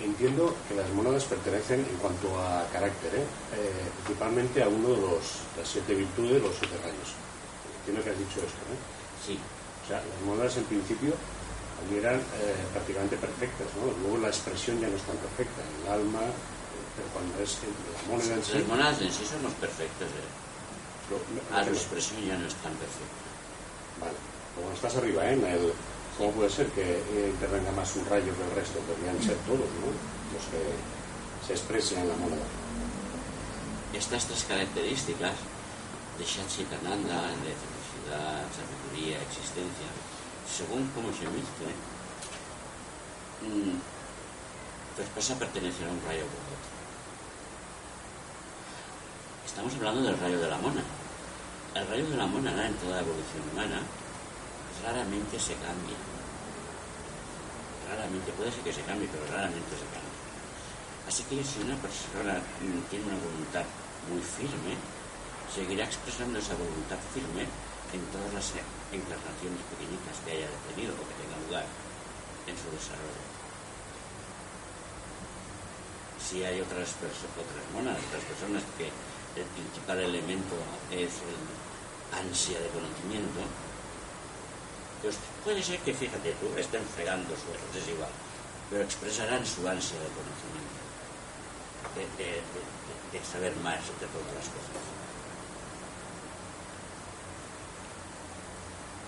[0.00, 3.26] Entiendo que las monadas pertenecen en cuanto a carácter, ¿eh?
[3.58, 7.18] Eh, principalmente a uno de los, las siete virtudes, los siete rayos.
[7.80, 8.76] Entiendo que has dicho esto, ¿no?
[9.26, 9.36] Sí.
[9.36, 11.12] O sea, las monadas en principio
[11.92, 13.90] eran eh, prácticamente perfectas, ¿no?
[14.02, 15.62] Luego la expresión ya no es tan perfecta.
[15.82, 16.20] El alma,
[16.94, 18.58] pero cuando es la moneda en sí...
[18.58, 20.06] Las monedas en sí son los perfectos.
[20.06, 20.37] ¿eh?
[21.52, 23.28] Ah, la expresión ya no es tan perfecta.
[24.00, 24.18] Vale.
[24.54, 25.34] Como estás arriba, ¿eh?
[25.34, 25.72] El,
[26.18, 28.80] ¿Cómo puede ser que eh, intervenga más un rayo que el resto?
[28.80, 29.86] Podrían ser todos, ¿no?
[30.34, 30.58] Los que
[31.46, 32.42] se expresen en la moneda.
[33.94, 35.34] Estas tres características
[36.18, 39.86] de Shachitananda, de felicidad, sabiduría, existencia,
[40.50, 41.78] según cómo se mezclen,
[43.46, 43.78] mmm,
[45.14, 46.58] pasa a pertenecer a un rayo u otro.
[49.46, 50.82] Estamos hablando del rayo de la mona.
[51.78, 53.78] El rayo de la mona en toda la evolución humana
[54.82, 55.94] raramente se cambia.
[57.86, 60.18] Raramente, puede ser que se cambie, pero raramente se cambia.
[61.06, 62.42] Así que si una persona
[62.90, 63.62] tiene una voluntad
[64.10, 64.74] muy firme,
[65.54, 68.58] seguirá expresando esa voluntad firme en todas las
[68.90, 71.66] encarnaciones pequeñitas que haya tenido o que tenga lugar
[72.50, 73.22] en su desarrollo.
[76.18, 78.90] Si hay otras, otras monas, otras personas que
[79.38, 80.58] el principal elemento
[80.90, 81.38] es el
[82.12, 83.40] ansia de conocimiento,
[85.02, 88.10] pues puede ser que, fíjate tú, estén fregando suelos, es igual,
[88.70, 90.78] pero expresarán su ansia de conocimiento,
[92.18, 94.82] de, saber más de todas las cosas.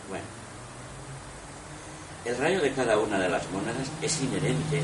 [0.09, 0.25] Bueno,
[2.25, 4.83] el rayo de cada una de las monedas es inherente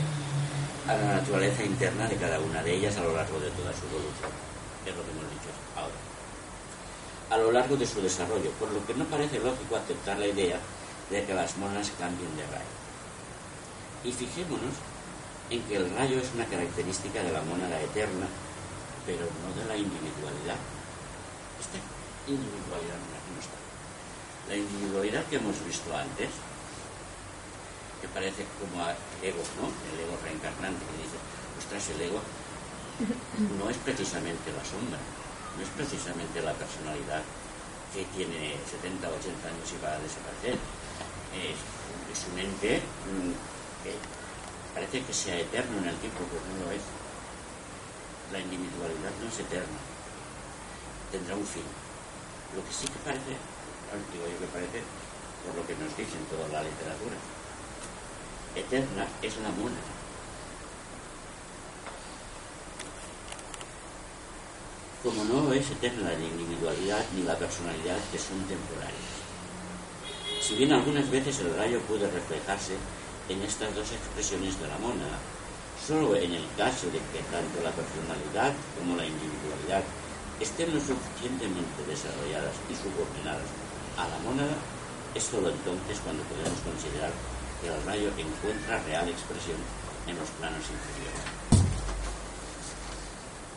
[0.88, 3.86] a la naturaleza interna de cada una de ellas a lo largo de toda su
[3.86, 4.30] evolución.
[4.86, 6.15] Es lo que hemos dicho ahora.
[7.28, 10.60] A lo largo de su desarrollo, por lo que no parece lógico aceptar la idea
[11.10, 12.74] de que las monas cambien de rayo.
[14.04, 14.78] Y fijémonos
[15.50, 18.26] en que el rayo es una característica de la mónada eterna,
[19.06, 20.58] pero no de la individualidad.
[21.58, 21.78] Esta
[22.30, 23.58] individualidad no está.
[24.48, 26.30] La individualidad que hemos visto antes,
[28.00, 29.66] que parece como el ego, ¿no?
[29.66, 31.18] El ego reencarnante que dice,
[31.58, 32.22] ostras, el ego
[33.58, 34.98] no es precisamente la sombra,
[35.56, 37.24] no es precisamente la personalidad
[37.92, 40.60] que tiene 70 o 80 años y va a desaparecer
[41.32, 43.32] es, un ente mm,
[43.84, 43.92] que
[44.72, 46.84] parece que sea eterno en el tiempo, pero no lo es.
[48.32, 49.80] La individualidad no es eterna,
[51.12, 51.64] tendrá un fin.
[52.56, 53.36] Lo que sí que parece,
[54.12, 54.80] digo yo que parece,
[55.44, 57.16] por lo que nos dicen toda la literatura,
[58.56, 59.95] eterna es la mona.
[65.02, 69.06] Como no es eterna la individualidad ni la personalidad, que son temporales.
[70.40, 72.74] Si bien algunas veces el rayo puede reflejarse
[73.28, 75.18] en estas dos expresiones de la mónada,
[75.86, 79.82] solo en el caso de que tanto la personalidad como la individualidad
[80.40, 83.48] estén lo suficientemente desarrolladas y subordinadas
[83.96, 84.56] a la mónada,
[85.14, 87.12] es solo entonces cuando podemos considerar
[87.60, 89.56] que el rayo encuentra real expresión
[90.06, 91.45] en los planos inferiores.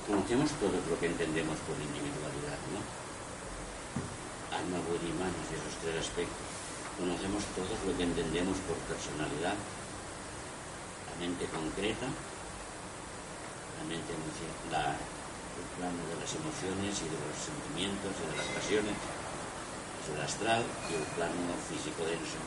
[0.10, 2.82] Conocemos todo lo que entendemos por individualidad, ¿no?
[4.58, 6.50] Alma, buena y manos esos tres aspectos
[7.00, 14.12] conocemos todos lo que entendemos por personalidad, la mente concreta, la mente
[14.67, 20.08] la, el plano de las emociones y de los sentimientos y de las pasiones, es
[20.12, 22.39] el astral y el plano físico denso,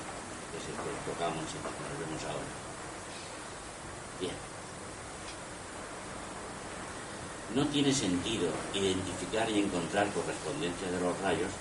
[0.52, 2.52] que es el que tocamos y que nos vemos ahora.
[4.20, 4.51] Bien.
[7.54, 11.52] No tiene sentido identificar y encontrar correspondencia de los rayos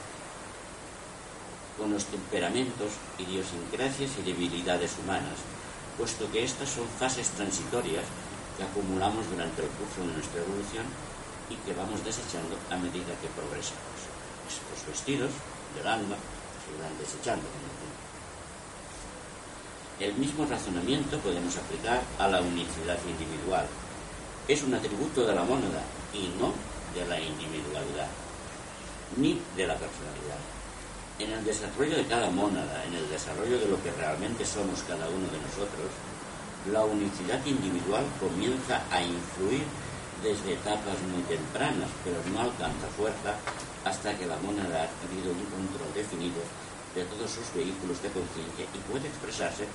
[1.77, 5.39] con los temperamentos, idiosincrasias y debilidades humanas,
[5.97, 8.05] puesto que estas son fases transitorias
[8.55, 10.85] que acumulamos durante el curso de nuestra evolución
[11.49, 13.99] y que vamos desechando a medida que progresamos.
[14.47, 15.31] Estos vestidos
[15.75, 17.47] del alma se van desechando
[20.01, 23.67] el mismo razonamiento podemos aplicar a la unicidad individual.
[24.51, 25.79] Es un atributo de la mónada
[26.11, 26.51] y no
[26.93, 28.09] de la individualidad,
[29.15, 30.43] ni de la personalidad
[31.23, 35.07] en el desarrollo de cada mónada, en el desarrollo de lo que realmente somos cada
[35.07, 35.87] uno de nosotros,
[36.71, 39.63] la unicidad individual comienza a influir
[40.23, 43.37] desde etapas muy tempranas, pero no alcanza fuerza
[43.85, 46.41] hasta que la mónada ha adquirido un control definido
[46.95, 49.65] de todos sus vehículos de conciencia y puede expresarse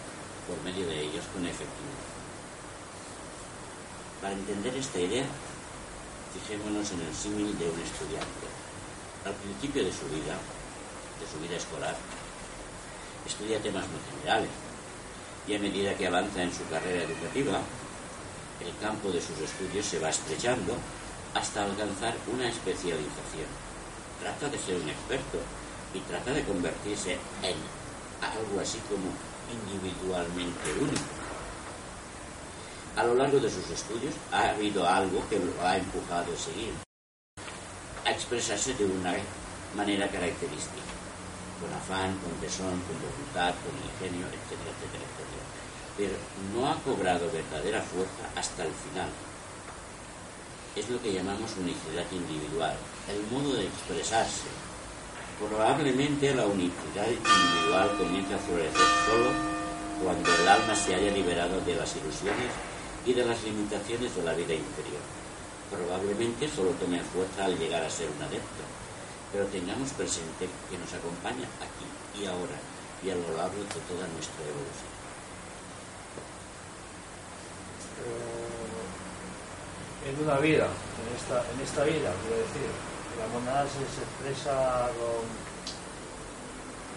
[0.51, 2.16] por medio de ellos con efectividad.
[4.27, 5.23] Para entender esta idea,
[6.35, 8.47] fijémonos en el símil de un estudiante.
[9.25, 11.95] Al principio de su vida, de su vida escolar.
[13.25, 14.51] Estudia temas muy generales
[15.47, 17.61] y a medida que avanza en su carrera educativa,
[18.59, 20.75] el campo de sus estudios se va estrechando
[21.33, 23.47] hasta alcanzar una especialización.
[24.19, 25.39] Trata de ser un experto
[25.95, 27.13] y trata de convertirse
[27.47, 27.59] en
[28.19, 29.07] algo así como
[29.55, 31.16] individualmente único.
[32.97, 36.73] A lo largo de sus estudios ha habido algo que lo ha empujado a seguir,
[38.07, 39.15] a expresarse de una
[39.77, 40.81] manera característica
[41.61, 45.45] con afán, con tesón, con voluntad, con ingenio, etcétera, etcétera, etcétera.
[45.99, 46.17] Pero
[46.57, 49.13] no ha cobrado verdadera fuerza hasta el final.
[50.75, 52.77] Es lo que llamamos unicidad individual,
[53.13, 54.49] el modo de expresarse.
[55.37, 59.31] Probablemente la unicidad individual comienza a florecer solo
[60.03, 62.53] cuando el alma se haya liberado de las ilusiones
[63.07, 65.03] y de las limitaciones de la vida inferior.
[65.71, 68.77] Probablemente solo tome fuerza al llegar a ser un adepto
[69.33, 71.87] pero tengamos presente que nos acompaña aquí
[72.23, 72.57] y ahora
[73.03, 74.97] y a lo largo de toda nuestra evolución.
[80.07, 82.71] en una vida, en esta, en esta vida, quiero decir,
[83.19, 85.27] la monada se, expresa con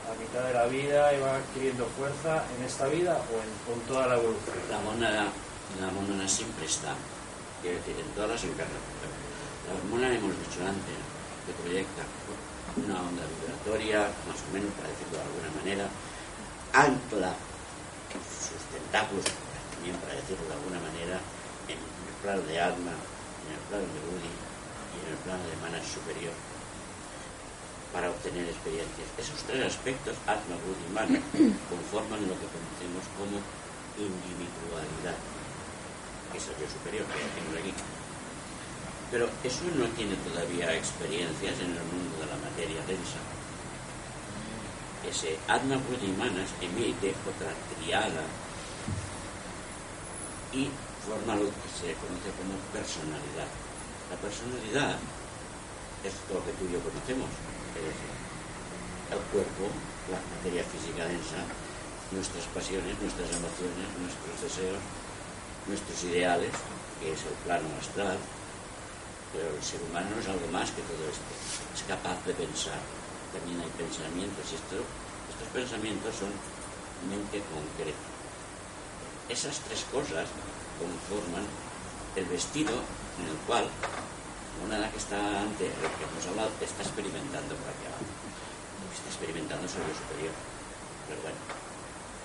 [0.07, 3.81] a mitad de la vida y va adquiriendo fuerza en esta vida o en, con
[3.87, 4.55] toda la evolución.
[4.69, 5.27] La monada,
[5.77, 6.97] la monada siempre está,
[7.61, 9.19] quiero decir, en todas las encarnaciones.
[9.69, 10.97] La monada hemos dicho antes,
[11.45, 12.01] que proyecta
[12.73, 15.85] una onda vibratoria, más o menos, para decirlo de alguna manera,
[16.73, 17.33] ancla
[18.09, 19.25] sus tentáculos,
[19.77, 21.21] también para decirlo de alguna manera,
[21.69, 25.57] en el plano de alma, en el plano de Budi y en el plano de
[25.61, 26.33] mana superior
[27.93, 29.09] para obtener experiencias.
[29.17, 31.19] Esos tres aspectos, Atma, Buddhi y Mana,
[31.69, 33.41] conforman lo que conocemos como
[33.97, 35.17] individualidad,
[36.31, 37.73] que es el yo superior que tengo aquí.
[39.11, 43.17] Pero eso no tiene todavía experiencias en el mundo de la materia densa.
[45.01, 48.23] Ese Atma, Buddhi y Manas emite otra triada
[50.53, 50.69] y
[51.05, 53.49] forma lo que se conoce como personalidad.
[54.13, 54.97] La personalidad
[56.03, 57.29] es lo que tú y yo conocemos,
[59.09, 59.65] el cuerpo,
[60.13, 61.41] la materia física densa,
[62.11, 64.81] nuestras pasiones, nuestras emociones, nuestros deseos,
[65.69, 66.51] nuestros ideales,
[66.99, 68.17] que es el plano astral,
[69.31, 71.29] pero el ser humano no es algo más que todo esto,
[71.73, 72.81] es capaz de pensar,
[73.31, 74.81] también hay pensamientos, esto,
[75.29, 76.33] estos pensamientos son
[77.05, 78.09] mente concreta.
[79.29, 80.25] Esas tres cosas
[80.81, 81.45] conforman
[82.17, 82.73] el vestido
[83.21, 83.69] en el cual
[84.65, 88.03] una que está ante lo que hemos hablado está experimentando por aquí abajo.
[88.91, 90.35] Está experimentando sobre lo superior.
[91.07, 91.39] Pero bueno,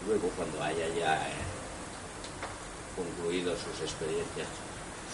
[0.09, 1.54] luego cuando haya ya eh,
[2.97, 4.49] concluido sus experiencias,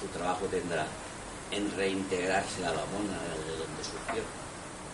[0.01, 0.87] su trabajo tendrá
[1.51, 4.23] en reintegrarse a la mona de donde surgió.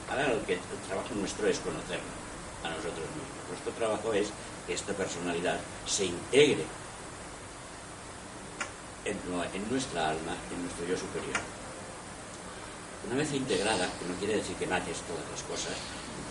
[0.09, 2.15] Ahora el, que, el trabajo nuestro es conocerlo
[2.65, 3.43] a nosotros mismos.
[3.49, 4.29] Nuestro trabajo es
[4.67, 6.65] que esta personalidad se integre
[9.07, 11.39] en, nuestra alma, en nuestro yo superior.
[13.07, 15.77] Una vez integrada, que no quiere decir que mates todas las cosas,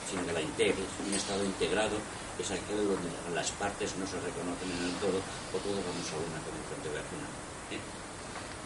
[0.09, 1.97] sino que la integres, un estado integrado
[2.37, 6.17] es aquel donde las partes no se reconocen en el todo o todos vamos a
[6.19, 7.29] una con el frente de una.
[7.71, 7.81] ¿eh?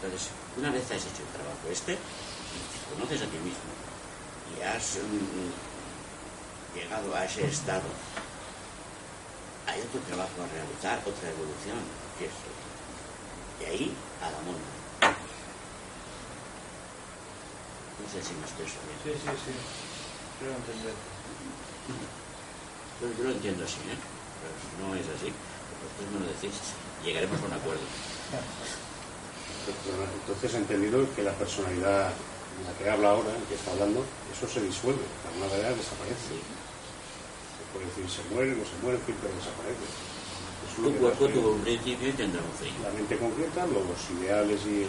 [0.02, 3.70] Entonces, una vez has hecho el trabajo este, te conoces a ti mismo
[4.56, 5.52] y has um,
[6.74, 7.86] llegado a ese estado,
[9.66, 11.78] hay otro trabajo a realizar, otra evolución,
[12.18, 12.34] que es
[13.60, 14.80] de ahí a la mona.
[18.00, 18.98] No sé si me expreso bien.
[19.04, 19.52] Sí, sí, sí.
[20.40, 21.19] Creo entender.
[23.00, 23.96] Yo, yo lo entiendo así, ¿eh?
[24.40, 26.54] Pero si no es así, vosotros me lo decís,
[27.04, 27.86] llegaremos a un acuerdo.
[29.68, 34.48] Entonces he entendido que la personalidad en la que habla ahora, que está hablando, eso
[34.48, 36.36] se disuelve, de alguna manera desaparece.
[36.40, 39.86] Se puede decir se muere, no se muere, en fin, pero desaparece.
[40.76, 42.72] Tu cuerpo tuvo un principio y tendrá un fin.
[42.82, 44.86] La mente concreta, los ideales y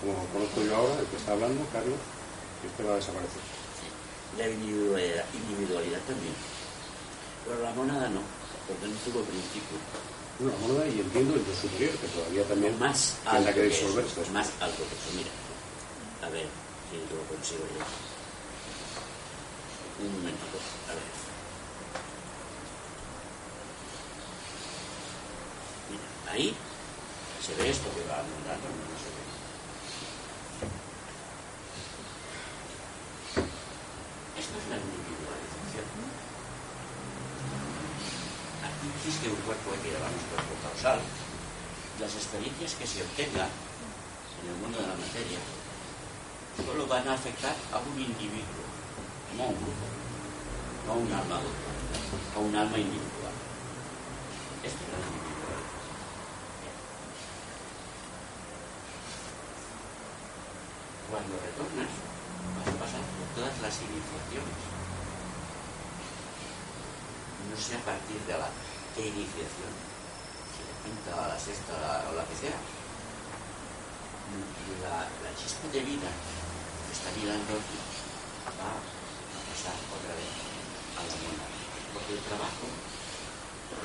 [0.00, 1.98] como conozco yo ahora, el que está hablando, Carlos,
[2.62, 3.57] este va a desaparecer.
[4.38, 6.34] La individualidad, individualidad también.
[7.44, 8.20] Pero la monada no,
[8.66, 9.78] porque no tuvo principio.
[10.38, 13.88] Una moneda y entiendo el superior, que todavía también Más tendrá alto que que eso,
[14.32, 15.10] más alto que eso.
[15.16, 15.30] Mira,
[16.22, 16.46] a ver
[16.86, 17.82] si lo consigo yo.
[19.98, 21.10] Un momentito, a ver.
[25.90, 26.54] Mira, ahí
[27.42, 29.26] se ve esto que va andando, no se ve.
[34.38, 35.88] Esto es la individualización.
[38.62, 41.00] Aquí existe un cuerpo que llamamos cuerpo causal.
[41.96, 45.40] Las experiencias que se obtengan en el mundo de la materia
[46.60, 48.68] solo van a afectar a un individuo,
[49.32, 49.86] no a un grupo,
[50.84, 53.32] no a un alma a un alma individual.
[54.60, 55.72] Esto es la individualidad.
[61.08, 61.92] Cuando retornas,
[62.60, 64.60] vas a pasar por todas las iniciaciones.
[67.48, 68.52] No sé a partir de la
[68.98, 69.70] qué iniciación,
[70.50, 72.58] si la quinta, la sexta o la que sea.
[74.82, 75.06] La,
[75.38, 77.78] chispa de vida que está mirando aquí
[78.58, 80.34] va a pasar otra vez
[80.98, 81.46] a la mona.
[81.94, 82.66] Porque el trabajo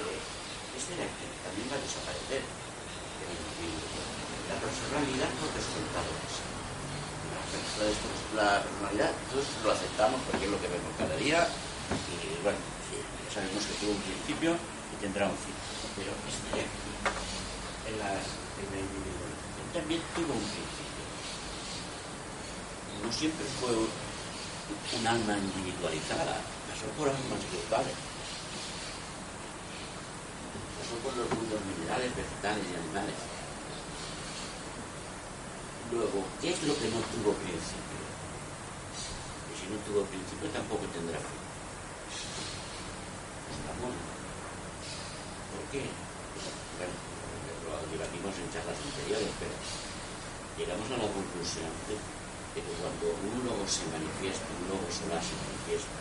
[0.01, 0.17] eh,
[0.81, 2.41] este de aquí también va a desaparecer.
[4.49, 6.41] La personalidad por descontado es.
[8.33, 12.57] La, personalidad, todos lo aceptamos porque es lo que vemos cada día y bueno,
[13.29, 14.57] sabemos que tuvo un principio
[14.93, 15.57] y tendrá un fin.
[15.97, 16.93] Pero de aquí,
[17.89, 21.05] en la, individualización, también tuvo un principio.
[23.01, 23.89] No siempre fue un,
[25.07, 26.39] alma individualizada,
[26.69, 27.97] pasó por almas grupales.
[30.79, 33.17] Pasó por los mundos minerales, vegetales y animales.
[35.91, 38.01] Luego, ¿qué es lo que no tuvo principio?
[39.51, 41.43] Y si no tuvo principio, tampoco tendrá fin.
[43.51, 44.22] Es la mona.
[45.53, 45.85] ¿Por qué?
[45.85, 46.95] Bueno,
[47.69, 49.53] lo debatimos en charlas anteriores, pero
[50.57, 51.95] llegamos a la conclusión de
[52.53, 55.93] que cuando un lobo se manifiesta, un lobo solar se manifiesta,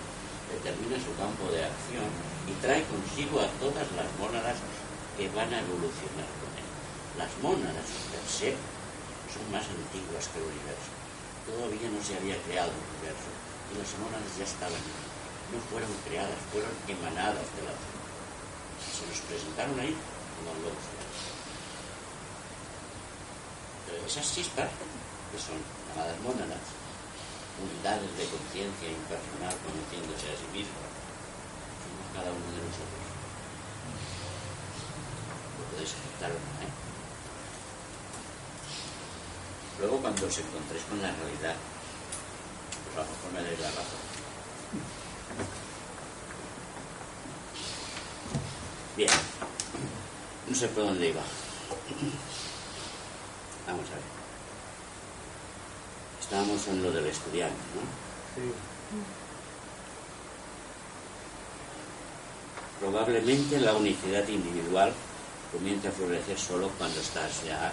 [0.53, 2.09] determina su campo de acción
[2.49, 4.61] y trae consigo a todas las mónadas
[5.17, 6.69] que van a evolucionar con él.
[7.17, 8.57] Las mónadas per se
[9.33, 10.93] son más antiguas que el universo.
[11.49, 13.31] Todavía no se había creado el universo
[13.73, 14.81] y las mónadas ya estaban
[15.53, 18.02] No fueron creadas, fueron emanadas de la tierra.
[18.91, 19.95] Se nos presentaron ahí
[20.37, 20.87] como lobos.
[23.87, 24.71] Pero esas chispas,
[25.31, 25.59] que son
[25.89, 26.65] llamadas mónadas,
[27.63, 30.81] unidades de conciencia impersonal conociéndose a sí mismo,
[31.79, 33.05] somos cada uno de nosotros.
[35.59, 36.73] Lo podéis aceptar o no, ¿eh?
[39.79, 45.02] Luego cuando os encontréis con la realidad, pues a lo mejor me dais la razón.
[48.97, 49.09] Bien,
[50.49, 51.23] no sé por dónde iba.
[53.67, 54.03] Vamos a ver.
[56.21, 57.83] Estábamos en lo del estudiante, ¿no?
[58.43, 58.53] Sí.
[62.81, 64.93] Probablemente la unicidad individual
[65.53, 67.73] comienza a florecer solo cuando estás ya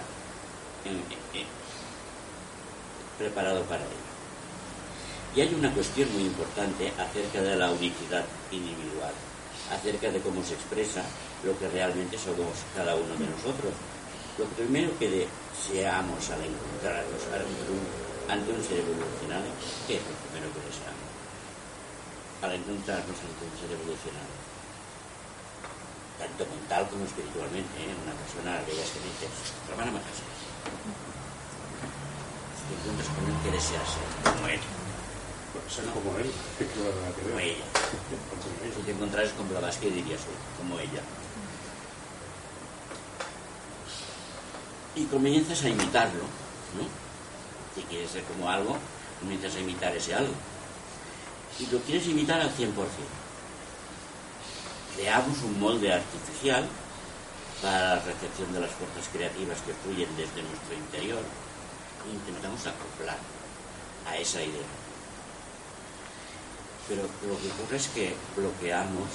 [0.86, 1.04] en-
[1.40, 1.48] en-
[3.18, 4.10] preparado para ello.
[5.36, 9.14] Y hay una cuestión muy importante acerca de la unicidad individual,
[9.72, 11.04] acerca de cómo se expresa
[11.44, 13.74] lo que realmente somos cada uno de nosotros.
[14.38, 17.22] Lo primero que deseamos al encontrarnos
[18.30, 19.50] ante un, ser evolucionado,
[19.88, 21.10] ¿qué es lo primero que deseamos?
[22.42, 24.34] Al encontrarnos ante un ser evolucionado.
[26.18, 27.96] Tanto mental como espiritualmente, ¿eh?
[27.96, 29.32] una persona a aquellas que dices,
[29.72, 30.24] hermana Macasa,
[32.68, 34.79] te encuentras con que deseas
[35.70, 36.32] Como él,
[37.24, 37.64] como ella.
[38.76, 41.02] Si te encontraras con Blavatsky dirías "Uy, como ella.
[44.96, 46.24] Y comienzas a imitarlo,
[46.76, 46.84] ¿no?
[47.76, 48.78] Si quieres ser como algo,
[49.22, 50.34] comienzas a imitar ese algo.
[51.60, 52.74] Y lo quieres imitar al 100%.
[54.96, 56.68] Creamos un molde artificial
[57.62, 61.22] para la recepción de las fuerzas creativas que fluyen desde nuestro interior
[62.08, 63.18] e intentamos acoplar
[64.08, 64.89] a esa idea.
[66.90, 69.10] Pero lo que ocurre es que bloqueamos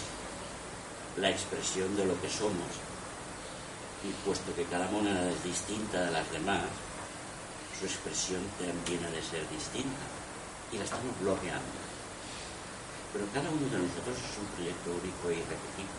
[1.19, 2.71] la expresión de lo que somos
[4.07, 6.71] y puesto que cada moneda es distinta de las demás,
[7.79, 10.07] su expresión también ha de ser distinta
[10.71, 11.83] y la estamos bloqueando.
[13.13, 15.99] Pero cada uno de nosotros es un proyecto único e irrepetible.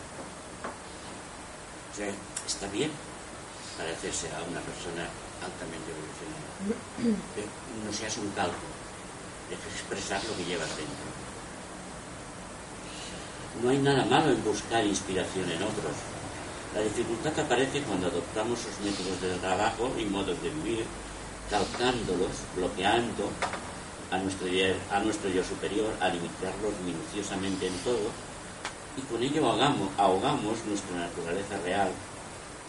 [0.64, 2.08] O sea,
[2.46, 2.92] está bien
[3.76, 5.04] parecerse a una persona
[5.44, 6.48] altamente evolucionada,
[7.36, 7.48] pero
[7.84, 8.64] no seas un calco,
[9.52, 11.25] dejes expresar lo que llevas dentro.
[13.62, 15.96] No hay nada malo en buscar inspiración en otros.
[16.74, 20.84] La dificultad aparece cuando adoptamos sus métodos de trabajo y modos de vivir,
[21.50, 23.30] calcándolos, bloqueando
[24.10, 28.12] a nuestro, yo- superior, a limitarlos minuciosamente en todo,
[28.96, 31.90] y con ello ahogamos, ahogamos nuestra naturaleza real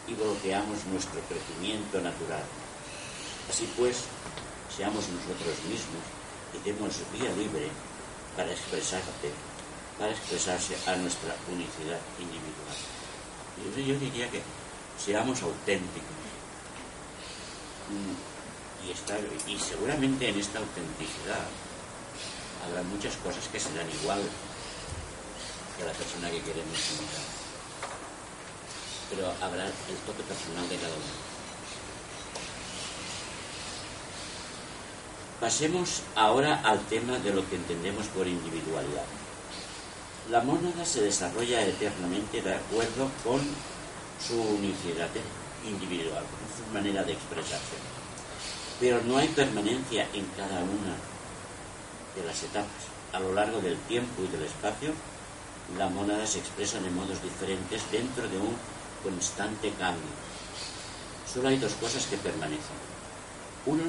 [0.08, 2.44] y bloqueamos nuestro crecimiento natural.
[3.50, 4.06] Así pues,
[4.76, 6.04] seamos nosotros mismos
[6.56, 7.68] y demos vía libre
[8.36, 9.32] para expresarte,
[9.98, 12.78] para expresarse a nuestra unicidad individual.
[13.76, 14.42] Yo, yo diría que
[15.04, 16.18] seamos auténticos.
[17.90, 18.36] Mm,
[18.88, 19.18] Y, esta-
[19.48, 21.44] y seguramente en esta autenticidad
[22.64, 24.22] habrá muchas cosas que serán igual
[25.78, 27.26] que la persona que queremos imitar.
[29.10, 31.16] Pero habrá el toque personal de cada uno.
[35.42, 39.06] Pasemos ahora al tema de lo que entendemos por individualidad.
[40.30, 43.40] La mónada se desarrolla eternamente de acuerdo con
[44.20, 45.08] su unicidad
[45.66, 47.78] individual, con su manera de expresarse.
[48.78, 51.00] Pero no hay permanencia en cada una
[52.14, 52.92] de las etapas.
[53.14, 54.92] A lo largo del tiempo y del espacio,
[55.78, 58.54] la mónada se expresa de modos diferentes dentro de un
[59.04, 60.12] constante cambio.
[61.34, 62.76] Solo hay dos cosas que permanecen.
[63.66, 63.84] Uno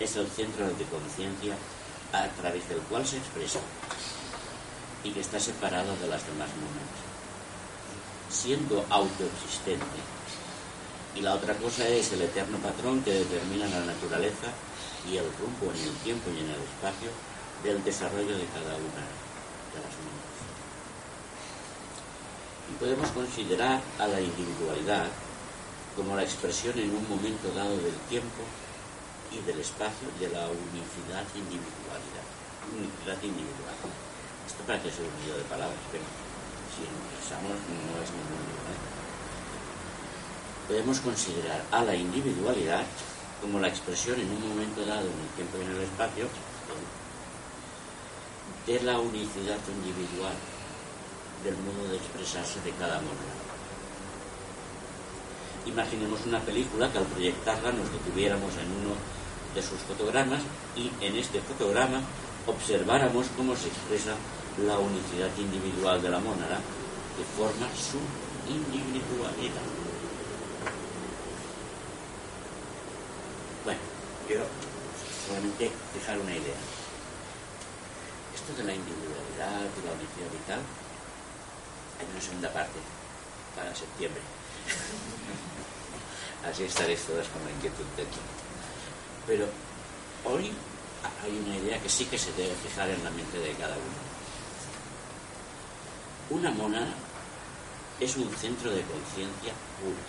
[0.00, 1.54] es el centro de conciencia
[2.10, 3.60] a través del cual se expresa
[5.04, 7.00] y que está separado de las demás mónadas,
[8.30, 10.00] siendo autoexistente.
[11.14, 14.48] Y la otra cosa es el eterno patrón que determina la naturaleza
[15.10, 17.10] y el rumbo en el tiempo y en el espacio
[17.62, 19.04] del desarrollo de cada una
[19.72, 20.38] de las mónadas.
[22.70, 25.08] Y podemos considerar a la individualidad
[25.96, 28.42] como la expresión en un momento dado del tiempo
[29.30, 32.26] y del espacio de la unicidad individualidad.
[32.72, 33.76] Unicidad individual.
[34.52, 36.04] Esto parece ser un lío de palabras, pero
[36.76, 38.60] si lo pensamos no es ningún lío.
[38.68, 38.80] ¿eh?
[40.68, 42.84] Podemos considerar a la individualidad
[43.40, 46.28] como la expresión en un momento dado en el tiempo y en el espacio
[48.66, 50.36] de la unicidad individual
[51.44, 53.40] del modo de expresarse de cada monada.
[55.64, 59.00] Imaginemos una película que al proyectarla nos detuviéramos en uno
[59.54, 60.42] de sus fotogramas
[60.76, 62.02] y en este fotograma
[62.46, 64.12] observáramos cómo se expresa
[64.58, 66.60] la unicidad individual de la mónada
[67.16, 67.98] que forma su
[68.48, 69.62] individualidad.
[73.64, 73.80] Bueno,
[74.26, 74.44] quiero
[75.26, 76.60] solamente dejar una idea.
[78.34, 80.60] Esto de la individualidad, de la unicidad y tal,
[81.98, 82.78] hay una segunda parte
[83.56, 84.20] para septiembre.
[86.50, 88.20] Así estaréis todas con la inquietud dentro.
[89.26, 89.46] Pero
[90.24, 90.52] hoy
[91.24, 94.11] hay una idea que sí que se debe fijar en la mente de cada uno.
[96.30, 96.94] Una mónada
[98.00, 100.02] es un centro de conciencia pura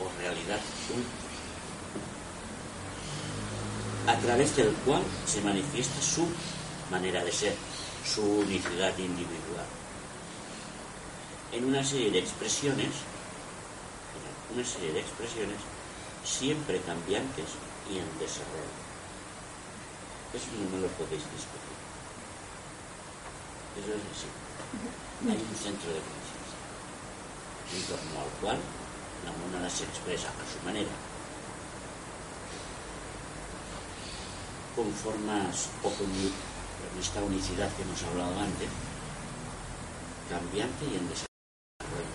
[0.00, 1.30] o realidad última,
[4.06, 6.26] a través del cual se manifiesta su
[6.90, 7.54] manera de ser,
[8.04, 9.66] su unicidad individual.
[11.52, 12.90] En una serie de expresiones,
[14.54, 15.58] una serie de expresiones
[16.24, 17.46] siempre cambiantes
[17.90, 18.80] y en desarrollo.
[20.32, 21.76] Eso no me lo podéis discutir.
[23.76, 24.49] Eso es así.
[25.28, 26.56] Hay un centro de conciencia,
[27.76, 28.58] en torno al cual
[29.24, 30.90] la monada se expresa a su manera,
[34.74, 36.08] con formas o con
[36.98, 38.68] esta unicidad que hemos hablado antes,
[40.30, 42.10] cambiante y en desarrollo.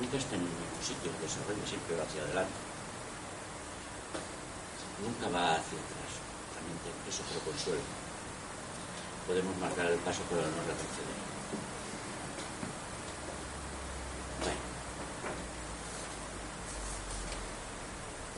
[0.00, 2.58] Nunca está en el mismo sitio, el desarrollo siempre va hacia adelante.
[4.98, 6.12] Nunca va hacia atrás.
[6.54, 6.76] También
[7.08, 7.86] eso lo consuelo.
[9.26, 11.27] Podemos marcar el paso, pero no retroceder.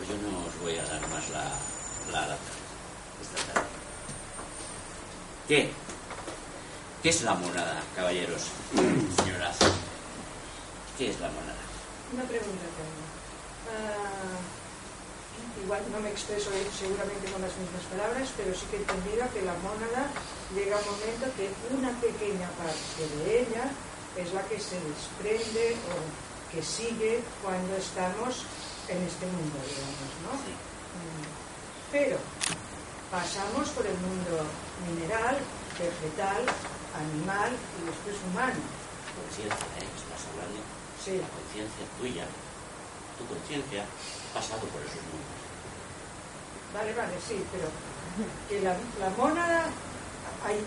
[0.01, 1.45] Pues yo no os voy a dar más la,
[2.11, 2.53] la lata
[3.21, 3.69] esta tarde.
[5.47, 5.71] ¿Qué?
[7.03, 9.59] ¿Qué es la monada, caballeros, señoras?
[10.97, 11.61] ¿Qué es la monada?
[12.15, 12.65] Una pregunta.
[13.69, 14.41] Ah,
[15.63, 19.43] igual no me expreso seguramente con las mismas palabras, pero sí que he entendido que
[19.43, 20.09] la mónada
[20.57, 23.69] llega un momento que una pequeña parte de ella
[24.17, 28.45] es la que se desprende o que sigue cuando estamos
[28.89, 30.33] en este mundo, digamos, ¿no?
[30.35, 31.27] Mm.
[31.93, 32.19] Pero
[33.11, 34.47] pasamos por el mundo
[34.87, 35.39] mineral,
[35.79, 36.43] vegetal,
[36.95, 38.59] animal y después humano.
[39.15, 39.87] Conciencia, ¿eh?
[39.95, 40.59] Estás hablando.
[40.99, 41.19] Sí.
[41.19, 42.27] La conciencia tuya,
[43.19, 45.41] tu conciencia, ha pasado por esos mundos.
[46.75, 47.67] Vale, vale, sí, pero
[48.49, 49.67] que la, la mónada,
[50.47, 50.59] hay,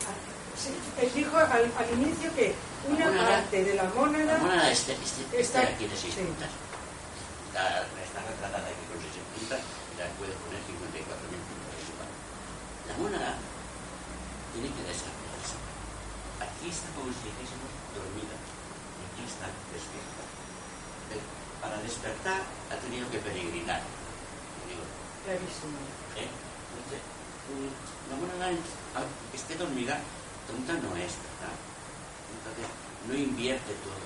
[1.01, 2.54] él dijo al, al inicio que
[2.88, 5.95] una La mónada- parte de la mónada La monada este, este, este Está- aquí de
[5.97, 6.22] seis sí.
[6.22, 6.49] puntas.
[7.49, 11.72] Está, está retratada aquí con seis puntas y la puedes poner 54.000 puntos.
[11.80, 12.10] es igual.
[12.89, 13.34] La monada
[14.54, 15.58] tiene que desarrollarse.
[16.43, 18.36] Aquí está como si dijésemos dormida.
[18.38, 20.24] Y aquí está despierta.
[21.62, 23.82] Para despertar ha tenido que peregrinar.
[24.68, 24.84] Digo,
[25.24, 25.80] clarísimo.
[26.20, 26.28] ¿eh?
[26.28, 27.01] Entonces,
[27.47, 27.72] mm,
[28.12, 30.01] la monada aunque esté dormida,
[30.48, 31.56] tonta no es, ¿verdad?
[32.34, 32.68] Entonces,
[33.08, 34.04] no invierte todo.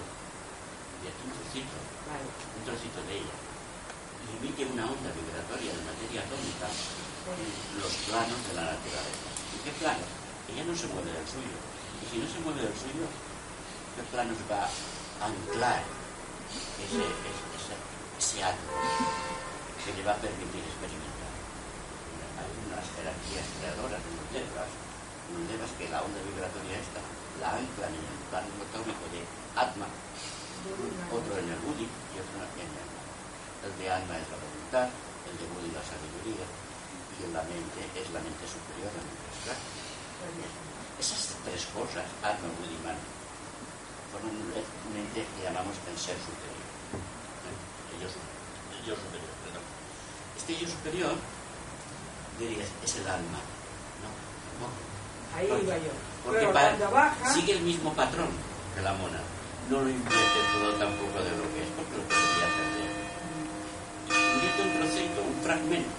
[0.97, 1.77] Invierte un trocito,
[2.09, 2.25] Vale.
[2.25, 3.37] un trocito de ella.
[3.37, 9.27] Y emite una onda vibratoria de materia atómica en los planos de la naturaleza.
[9.53, 10.09] ¿Y qué planos?
[10.51, 11.57] Ella no se mueve del suyo.
[12.01, 13.05] Y si no se mueve del suyo,
[13.95, 15.81] ¿qué planos va a anclar
[16.81, 17.75] ese, ese, ese,
[18.19, 18.79] ese átomo
[19.83, 21.31] que le va a permitir experimentar?
[22.37, 24.27] Hay unas jerarquías creadoras de los
[25.47, 27.03] devas que la onda vibratoria esta
[27.43, 29.21] la anclan en el plano atómico de
[29.59, 29.87] Atma,
[31.11, 32.87] otro en el Budi y otro en el
[33.67, 34.87] El de alma es la voluntad,
[35.27, 39.25] el de Budi la sabiduría y el la mente es la mente superior, la mente
[39.27, 39.59] astral.
[40.97, 43.03] Esas tres cosas, alma, Budi y mano,
[44.09, 46.65] forman un, ente que llamamos el ser superior.
[47.45, 47.93] ¿Eh?
[47.93, 49.65] El yo, el yo superior, perdón.
[50.39, 51.15] Este yo superior,
[52.39, 53.41] dirías, es el alma.
[54.01, 54.09] No,
[54.65, 54.96] no.
[55.37, 55.93] Ahí iba yo.
[56.23, 58.29] Porque Luego, pa- cuando baja, sigue el mismo patrón
[58.75, 59.21] que la mona.
[59.69, 62.91] No lo invierte todo tampoco de lo que es, porque lo podría perder.
[64.35, 65.93] Invierte un trocito, un fragmento.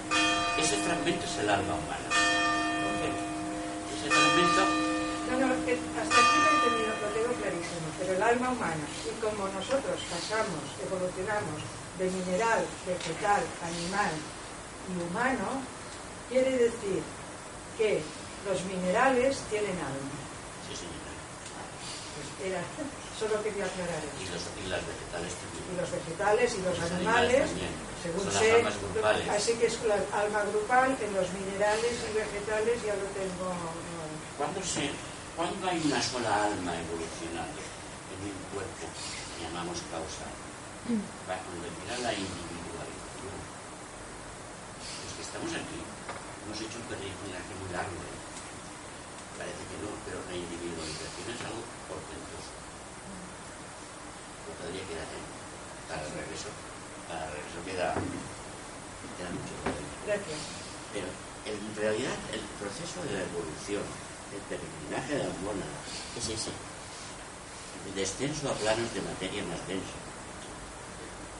[0.58, 2.08] Ese fragmento es el alma humana.
[3.94, 4.62] Ese fragmento,
[5.28, 8.86] No, no, es- hasta aquí lo he entendido, lo tengo clarísimo, pero el alma humana,
[9.04, 11.60] y como nosotros pasamos, evolucionamos
[12.00, 14.12] de mineral, vegetal, animal
[14.88, 15.60] y humano,
[16.30, 17.02] quiere decir
[17.76, 18.02] que
[18.46, 20.18] los minerales tienen alma.
[20.68, 21.12] sí señora.
[22.38, 22.62] Era,
[23.18, 24.18] solo quería aclarar eso.
[24.22, 25.64] Y, los, y las vegetales también.
[25.66, 27.74] Y los vegetales y los, Los animales, también.
[28.02, 32.10] según Son sé, las almas así que es la alma grupal, en los minerales y
[32.14, 33.46] vegetales ya lo tengo.
[34.38, 34.90] ¿Cuándo, se,
[35.34, 40.34] ¿Cuándo hay una sola alma evolucionando en un cuerpo que llamamos causal?
[41.26, 43.38] Para contemplar la individualización.
[45.04, 45.78] Los que estamos aquí
[46.46, 48.17] hemos hecho un peregrinaje muy largo.
[49.38, 52.50] Parece que no, pero la individualización es algo portentoso.
[54.44, 55.26] No podría quedar ahí.
[55.86, 56.50] Para el regreso,
[57.06, 57.94] para el regreso queda,
[59.14, 59.96] queda mucho dentro.
[60.10, 60.42] Gracias.
[60.90, 61.08] Pero
[61.46, 63.86] en realidad el proceso de la evolución,
[64.34, 65.78] el peregrinaje de la mónada,
[66.18, 66.50] es ese.
[67.86, 69.96] El descenso a planos de materia más densa,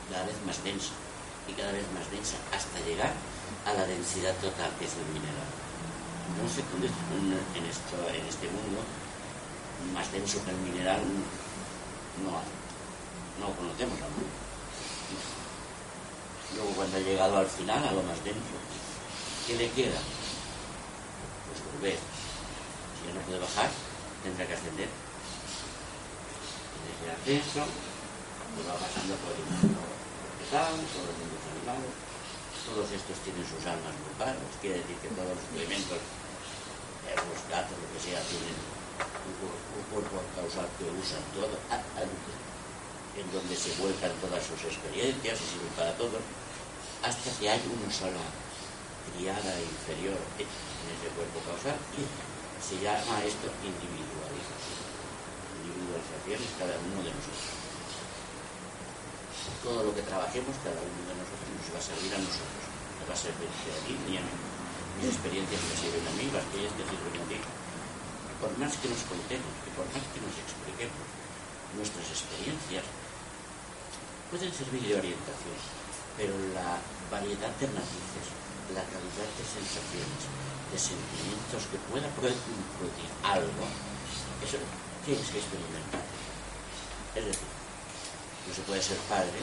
[0.07, 0.95] cada vez más densa
[1.51, 3.13] y cada vez más densa, hasta llegar
[3.67, 5.58] a la densidad total que es el mineral.
[6.37, 8.85] No sé dónde en, esto, en este mundo
[9.95, 11.01] más denso que el mineral
[12.25, 12.51] no hay.
[13.41, 14.35] No conocemos mundo.
[16.55, 18.57] Luego cuando ha llegado al final, a lo más denso,
[19.47, 20.01] ¿qué le queda?
[21.47, 21.99] Pues volver.
[21.99, 23.71] Si ya no puede bajar,
[24.23, 24.89] tendrá que ascender.
[26.75, 27.63] En ese ascenso,
[28.55, 29.81] pues va pasando por el mundo
[30.39, 32.08] vegetal, por los mundos animales.
[32.69, 37.89] Todos estos tienen sus almas grupales, quiere decir que todos los elementos, los gatos, lo
[37.91, 41.57] que sea, tienen un, cu- un cuerpo causal que usan todo,
[43.19, 46.19] en donde se vuelcan todas sus experiencias y sirven para todo,
[47.03, 48.23] hasta que hay una sola
[49.17, 50.47] triada inferior en
[50.93, 52.05] ese cuerpo causal y
[52.63, 54.79] se llama esto individualización.
[55.65, 57.58] Individualización es cada uno de nosotros.
[59.63, 62.63] Todo lo que trabajemos, cada uno de nosotros nos va a servir a nosotros.
[62.99, 64.35] No va a servir a ti ni a mí.
[64.99, 67.39] Mis experiencias me sirven a mí, las tuyas te sirven a ti.
[68.43, 71.07] Por más que nos contemos y por más que nos expliquemos
[71.75, 72.87] nuestras experiencias,
[74.31, 75.59] pueden servir de orientación,
[76.17, 76.79] pero la
[77.11, 78.27] variedad de matices,
[78.75, 80.23] la calidad de sensaciones,
[80.71, 83.65] de sentimientos que pueda producir algo,
[84.45, 84.59] eso
[85.05, 86.05] tienes que experimentar.
[87.17, 87.58] Es decir,
[88.49, 89.37] no se puede ser padre,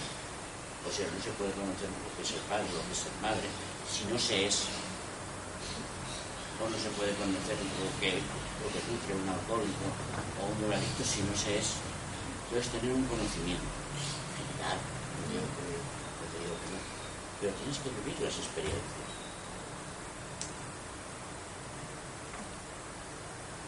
[0.81, 3.13] o sea, no se puede conocer lo que es ser padre, lo que es ser
[3.21, 3.45] madre,
[3.85, 4.65] si no se es.
[6.57, 9.85] O no se puede conocer lo que, lo que sufre un alcohólico
[10.41, 11.77] o un drogadicto si no se es.
[12.49, 13.69] Puedes tener un conocimiento
[14.41, 16.81] general, no digo que, te digo que no,
[17.41, 19.09] pero tienes que vivir las experiencias.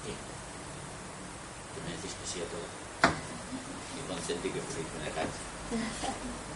[0.01, 0.13] ¿Qué?
[1.85, 2.86] Me decís que sí a todo.
[4.07, 5.37] Y consentí que fui con la casa.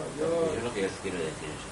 [0.00, 1.62] No, Yo yo, lo que quiero decir es.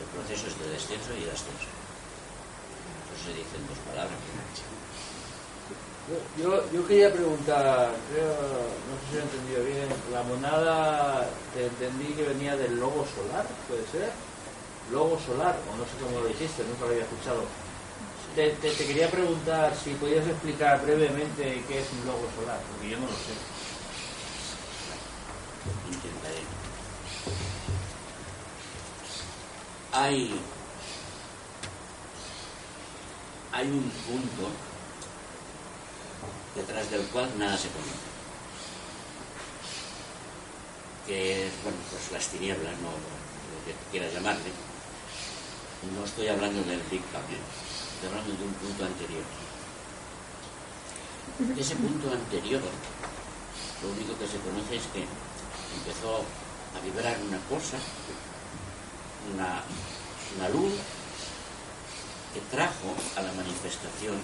[0.00, 1.68] El proceso es de descenso y de ascenso.
[1.68, 4.16] Eso se dice en dos palabras.
[6.38, 8.32] yo, yo quería preguntar, creo,
[8.88, 13.04] no sé si lo he entendido bien, la monada, te entendí que venía del logo
[13.04, 14.10] solar, ¿puede ser?
[14.90, 17.44] Logo solar, o no sé cómo lo dijiste, nunca lo había escuchado.
[18.34, 23.06] Te, quería preguntar si podías explicar brevemente qué es un logo solar, porque yo no
[23.06, 23.34] lo sé.
[25.88, 26.42] Intentaré.
[29.92, 30.40] Hay,
[33.52, 34.48] hay un punto
[36.54, 38.10] detrás del cual nada se conoce.
[41.06, 44.50] Que es, bueno, pues las tinieblas, no lo que quieras llamarle.
[45.96, 47.24] No estoy hablando del Big Bang,
[48.06, 49.24] hablando de un punto anterior.
[51.56, 52.62] Ese punto anterior,
[53.82, 56.24] lo único que se conoce es que empezó
[56.76, 57.78] a vibrar una cosa,
[59.32, 59.62] una,
[60.36, 60.72] una luz
[62.32, 64.16] que trajo a la manifestación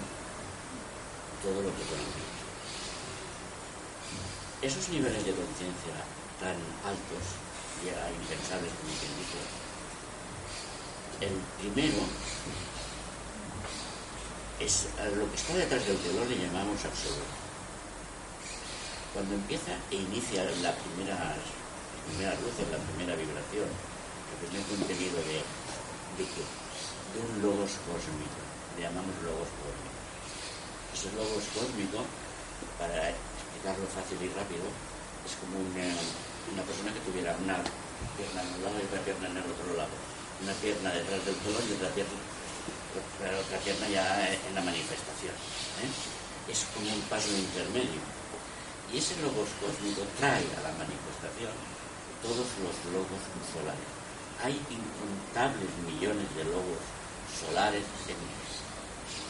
[1.43, 2.37] todo lo que conocemos.
[4.61, 5.97] Esos niveles de conciencia
[6.39, 7.25] tan altos,
[7.85, 9.41] ya impensables como quien dice,
[11.21, 12.01] el primero
[14.59, 17.29] es a lo que está detrás del telón le llamamos absoluto.
[19.13, 25.17] Cuando empieza e inicia la primera, las primeras luces, la primera vibración, el primer contenido
[25.29, 25.45] de,
[26.17, 26.41] de, qué?
[26.41, 28.41] de un logos cósmico,
[28.77, 29.97] le llamamos logos cósmico.
[30.93, 32.01] Ese logos cósmico,
[32.81, 34.65] para explicarlo fácil y rápido,
[35.21, 35.85] es como una,
[36.49, 37.61] una persona que tuviera una
[38.17, 39.93] pierna en un lado y otra pierna en el otro lado.
[40.41, 42.17] Una pierna detrás del telón y otra pierna,
[42.99, 45.33] otra pierna ya en la manifestación.
[45.33, 46.51] ¿eh?
[46.51, 48.01] Es como un paso intermedio.
[48.91, 51.51] Y ese logos cósmico trae a la manifestación
[52.23, 53.21] todos los logos
[53.51, 53.89] solares.
[54.43, 56.81] Hay incontables millones de logos
[57.27, 58.17] solares en,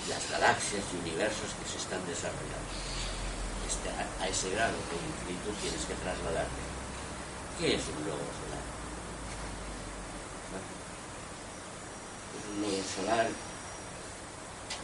[0.08, 2.72] las galaxias y universos que se están desarrollando.
[3.68, 6.64] Este, a, ese grado de infinitud tienes que trasladarte.
[7.60, 8.64] ¿Qué es un globo solar?
[12.32, 13.28] Pues un globo solar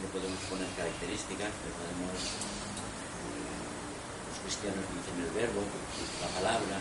[0.02, 2.14] le podemos poner características, le podemos
[4.34, 6.76] los cristianos dicen el verbo, la palabra.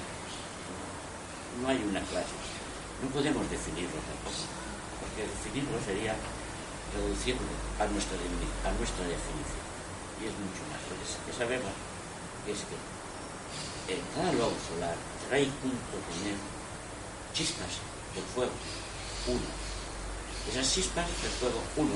[1.62, 2.34] No hay una clase.
[3.02, 4.42] No podemos definirlo tampoco,
[4.98, 6.18] porque definirlo sería
[6.98, 7.46] reducirlo
[7.78, 9.66] a nuestra, definición.
[10.18, 10.82] Y es mucho más.
[10.90, 11.74] Lo que sabemos
[12.50, 12.78] es que
[14.16, 14.96] cada globo solar
[15.30, 16.38] trae junto con él
[17.34, 17.82] chispas
[18.16, 18.54] del fuego,
[19.28, 19.63] uno.
[20.52, 21.96] Esas chispas del fuego, uno,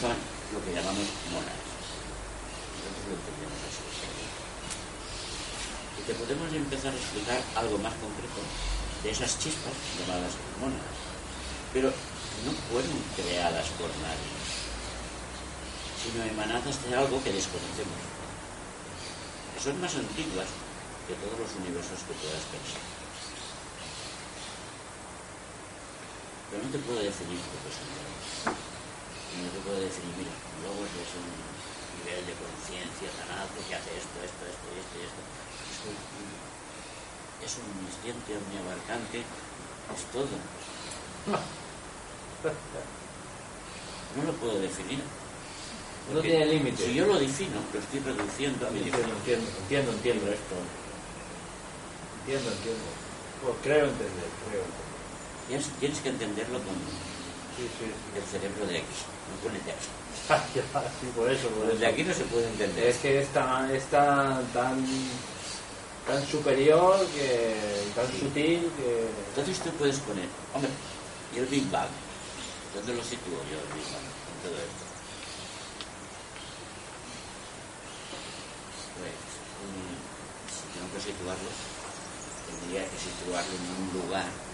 [0.00, 0.16] son
[0.52, 1.60] lo que llamamos monas.
[2.80, 3.84] Nosotros lo entendemos así.
[6.00, 8.40] Y te podemos empezar a explicar algo más concreto
[9.04, 10.88] de esas chispas llamadas monas.
[11.72, 14.32] Pero no fueron creadas por nadie,
[16.00, 18.00] sino emanadas de algo que desconocemos.
[19.62, 20.48] Son más antiguas
[21.06, 23.01] que todos los universos que puedas pensar.
[26.52, 27.88] Pero no te puedo definir son
[29.40, 31.24] No te puedo definir, mira, luego es un
[31.96, 35.22] nivel de conciencia tan alto que hace esto, esto, esto, esto esto.
[35.72, 35.96] Es, un,
[37.40, 40.28] es omnisciente, omniabarcante, es todo.
[44.12, 45.00] No lo puedo definir.
[46.12, 46.84] No tiene límite.
[46.84, 50.54] Si yo lo defino, lo estoy reduciendo a mi entiendo, entiendo, entiendo, entiendo esto.
[52.20, 52.84] Entiendo, entiendo.
[53.40, 54.91] Pues creo entender, creo entender.
[55.48, 56.74] Tienes, tienes que entenderlo con
[57.56, 58.18] sí, sí, sí.
[58.18, 58.88] el cerebro de X,
[59.28, 59.72] no con el de
[61.00, 61.80] sí, por eso, por El eso.
[61.80, 62.84] de aquí no se puede entender.
[62.86, 64.84] Es que es tan, es tan, tan,
[66.06, 67.56] tan superior, que,
[67.94, 69.08] tan sutil que...
[69.30, 70.70] Entonces tú puedes poner, hombre,
[71.34, 71.88] y el Big Bang.
[72.74, 74.84] ¿Dónde lo sitúo yo el Big Bang en todo esto?
[78.96, 79.18] Pues,
[79.66, 79.96] mm,
[80.48, 81.50] si tengo que situarlo,
[82.46, 84.51] tendría que situarlo en un lugar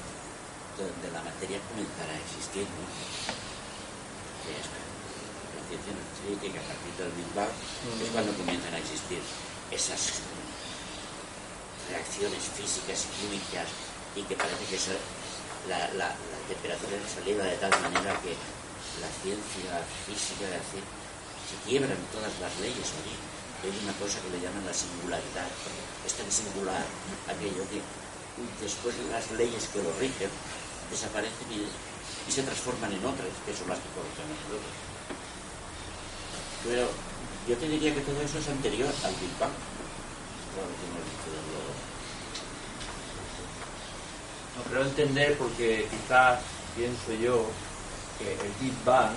[0.79, 2.87] donde la materia comenzará a existir, ¿no?
[4.49, 9.21] La ciencia nos dice que a partir del Big Bang es cuando comienzan a existir
[9.69, 10.23] esas
[11.91, 13.69] reacciones físicas y químicas
[14.17, 14.97] y que parece que eso,
[15.69, 18.33] la, la, la temperatura se eleva de tal manera que
[19.03, 20.85] la ciencia física es decir,
[21.49, 23.17] se quiebran todas las leyes allí.
[23.59, 25.51] Hay una cosa que le llaman la singularidad.
[26.07, 26.87] Es tan singular
[27.27, 27.83] aquello que
[28.63, 30.31] después las leyes que lo rigen
[30.91, 31.67] desaparecen y,
[32.31, 34.69] se transforman en otras, que son las que conocemos luego.
[36.65, 36.89] Pero
[37.49, 39.51] yo te diría que todo eso es anterior al Big Bang.
[44.57, 46.41] No creo entender porque quizás
[46.77, 47.47] pienso yo
[48.19, 49.17] que el Big Bang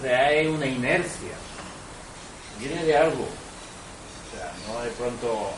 [0.00, 1.34] trae una inercia,
[2.58, 5.50] viene de algo, o sea, no de pronto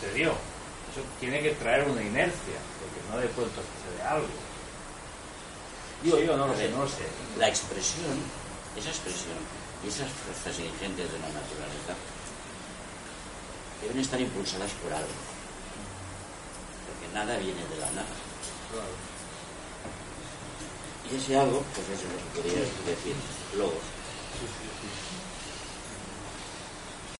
[0.00, 2.56] sucedió, eso tiene que traer una inercia,
[3.12, 4.26] no de pronto sucede algo.
[6.02, 7.06] Digo yo, no lo sé, no lo sé.
[7.38, 8.16] La expresión,
[8.76, 9.36] esa expresión
[9.84, 11.94] y esas fuerzas ingentes de la naturaleza
[13.82, 15.14] deben estar impulsadas por algo.
[16.88, 18.16] Porque nada viene de la nada.
[21.10, 23.14] Y ese algo, pues eso es lo que podría decir,
[23.56, 23.84] logos.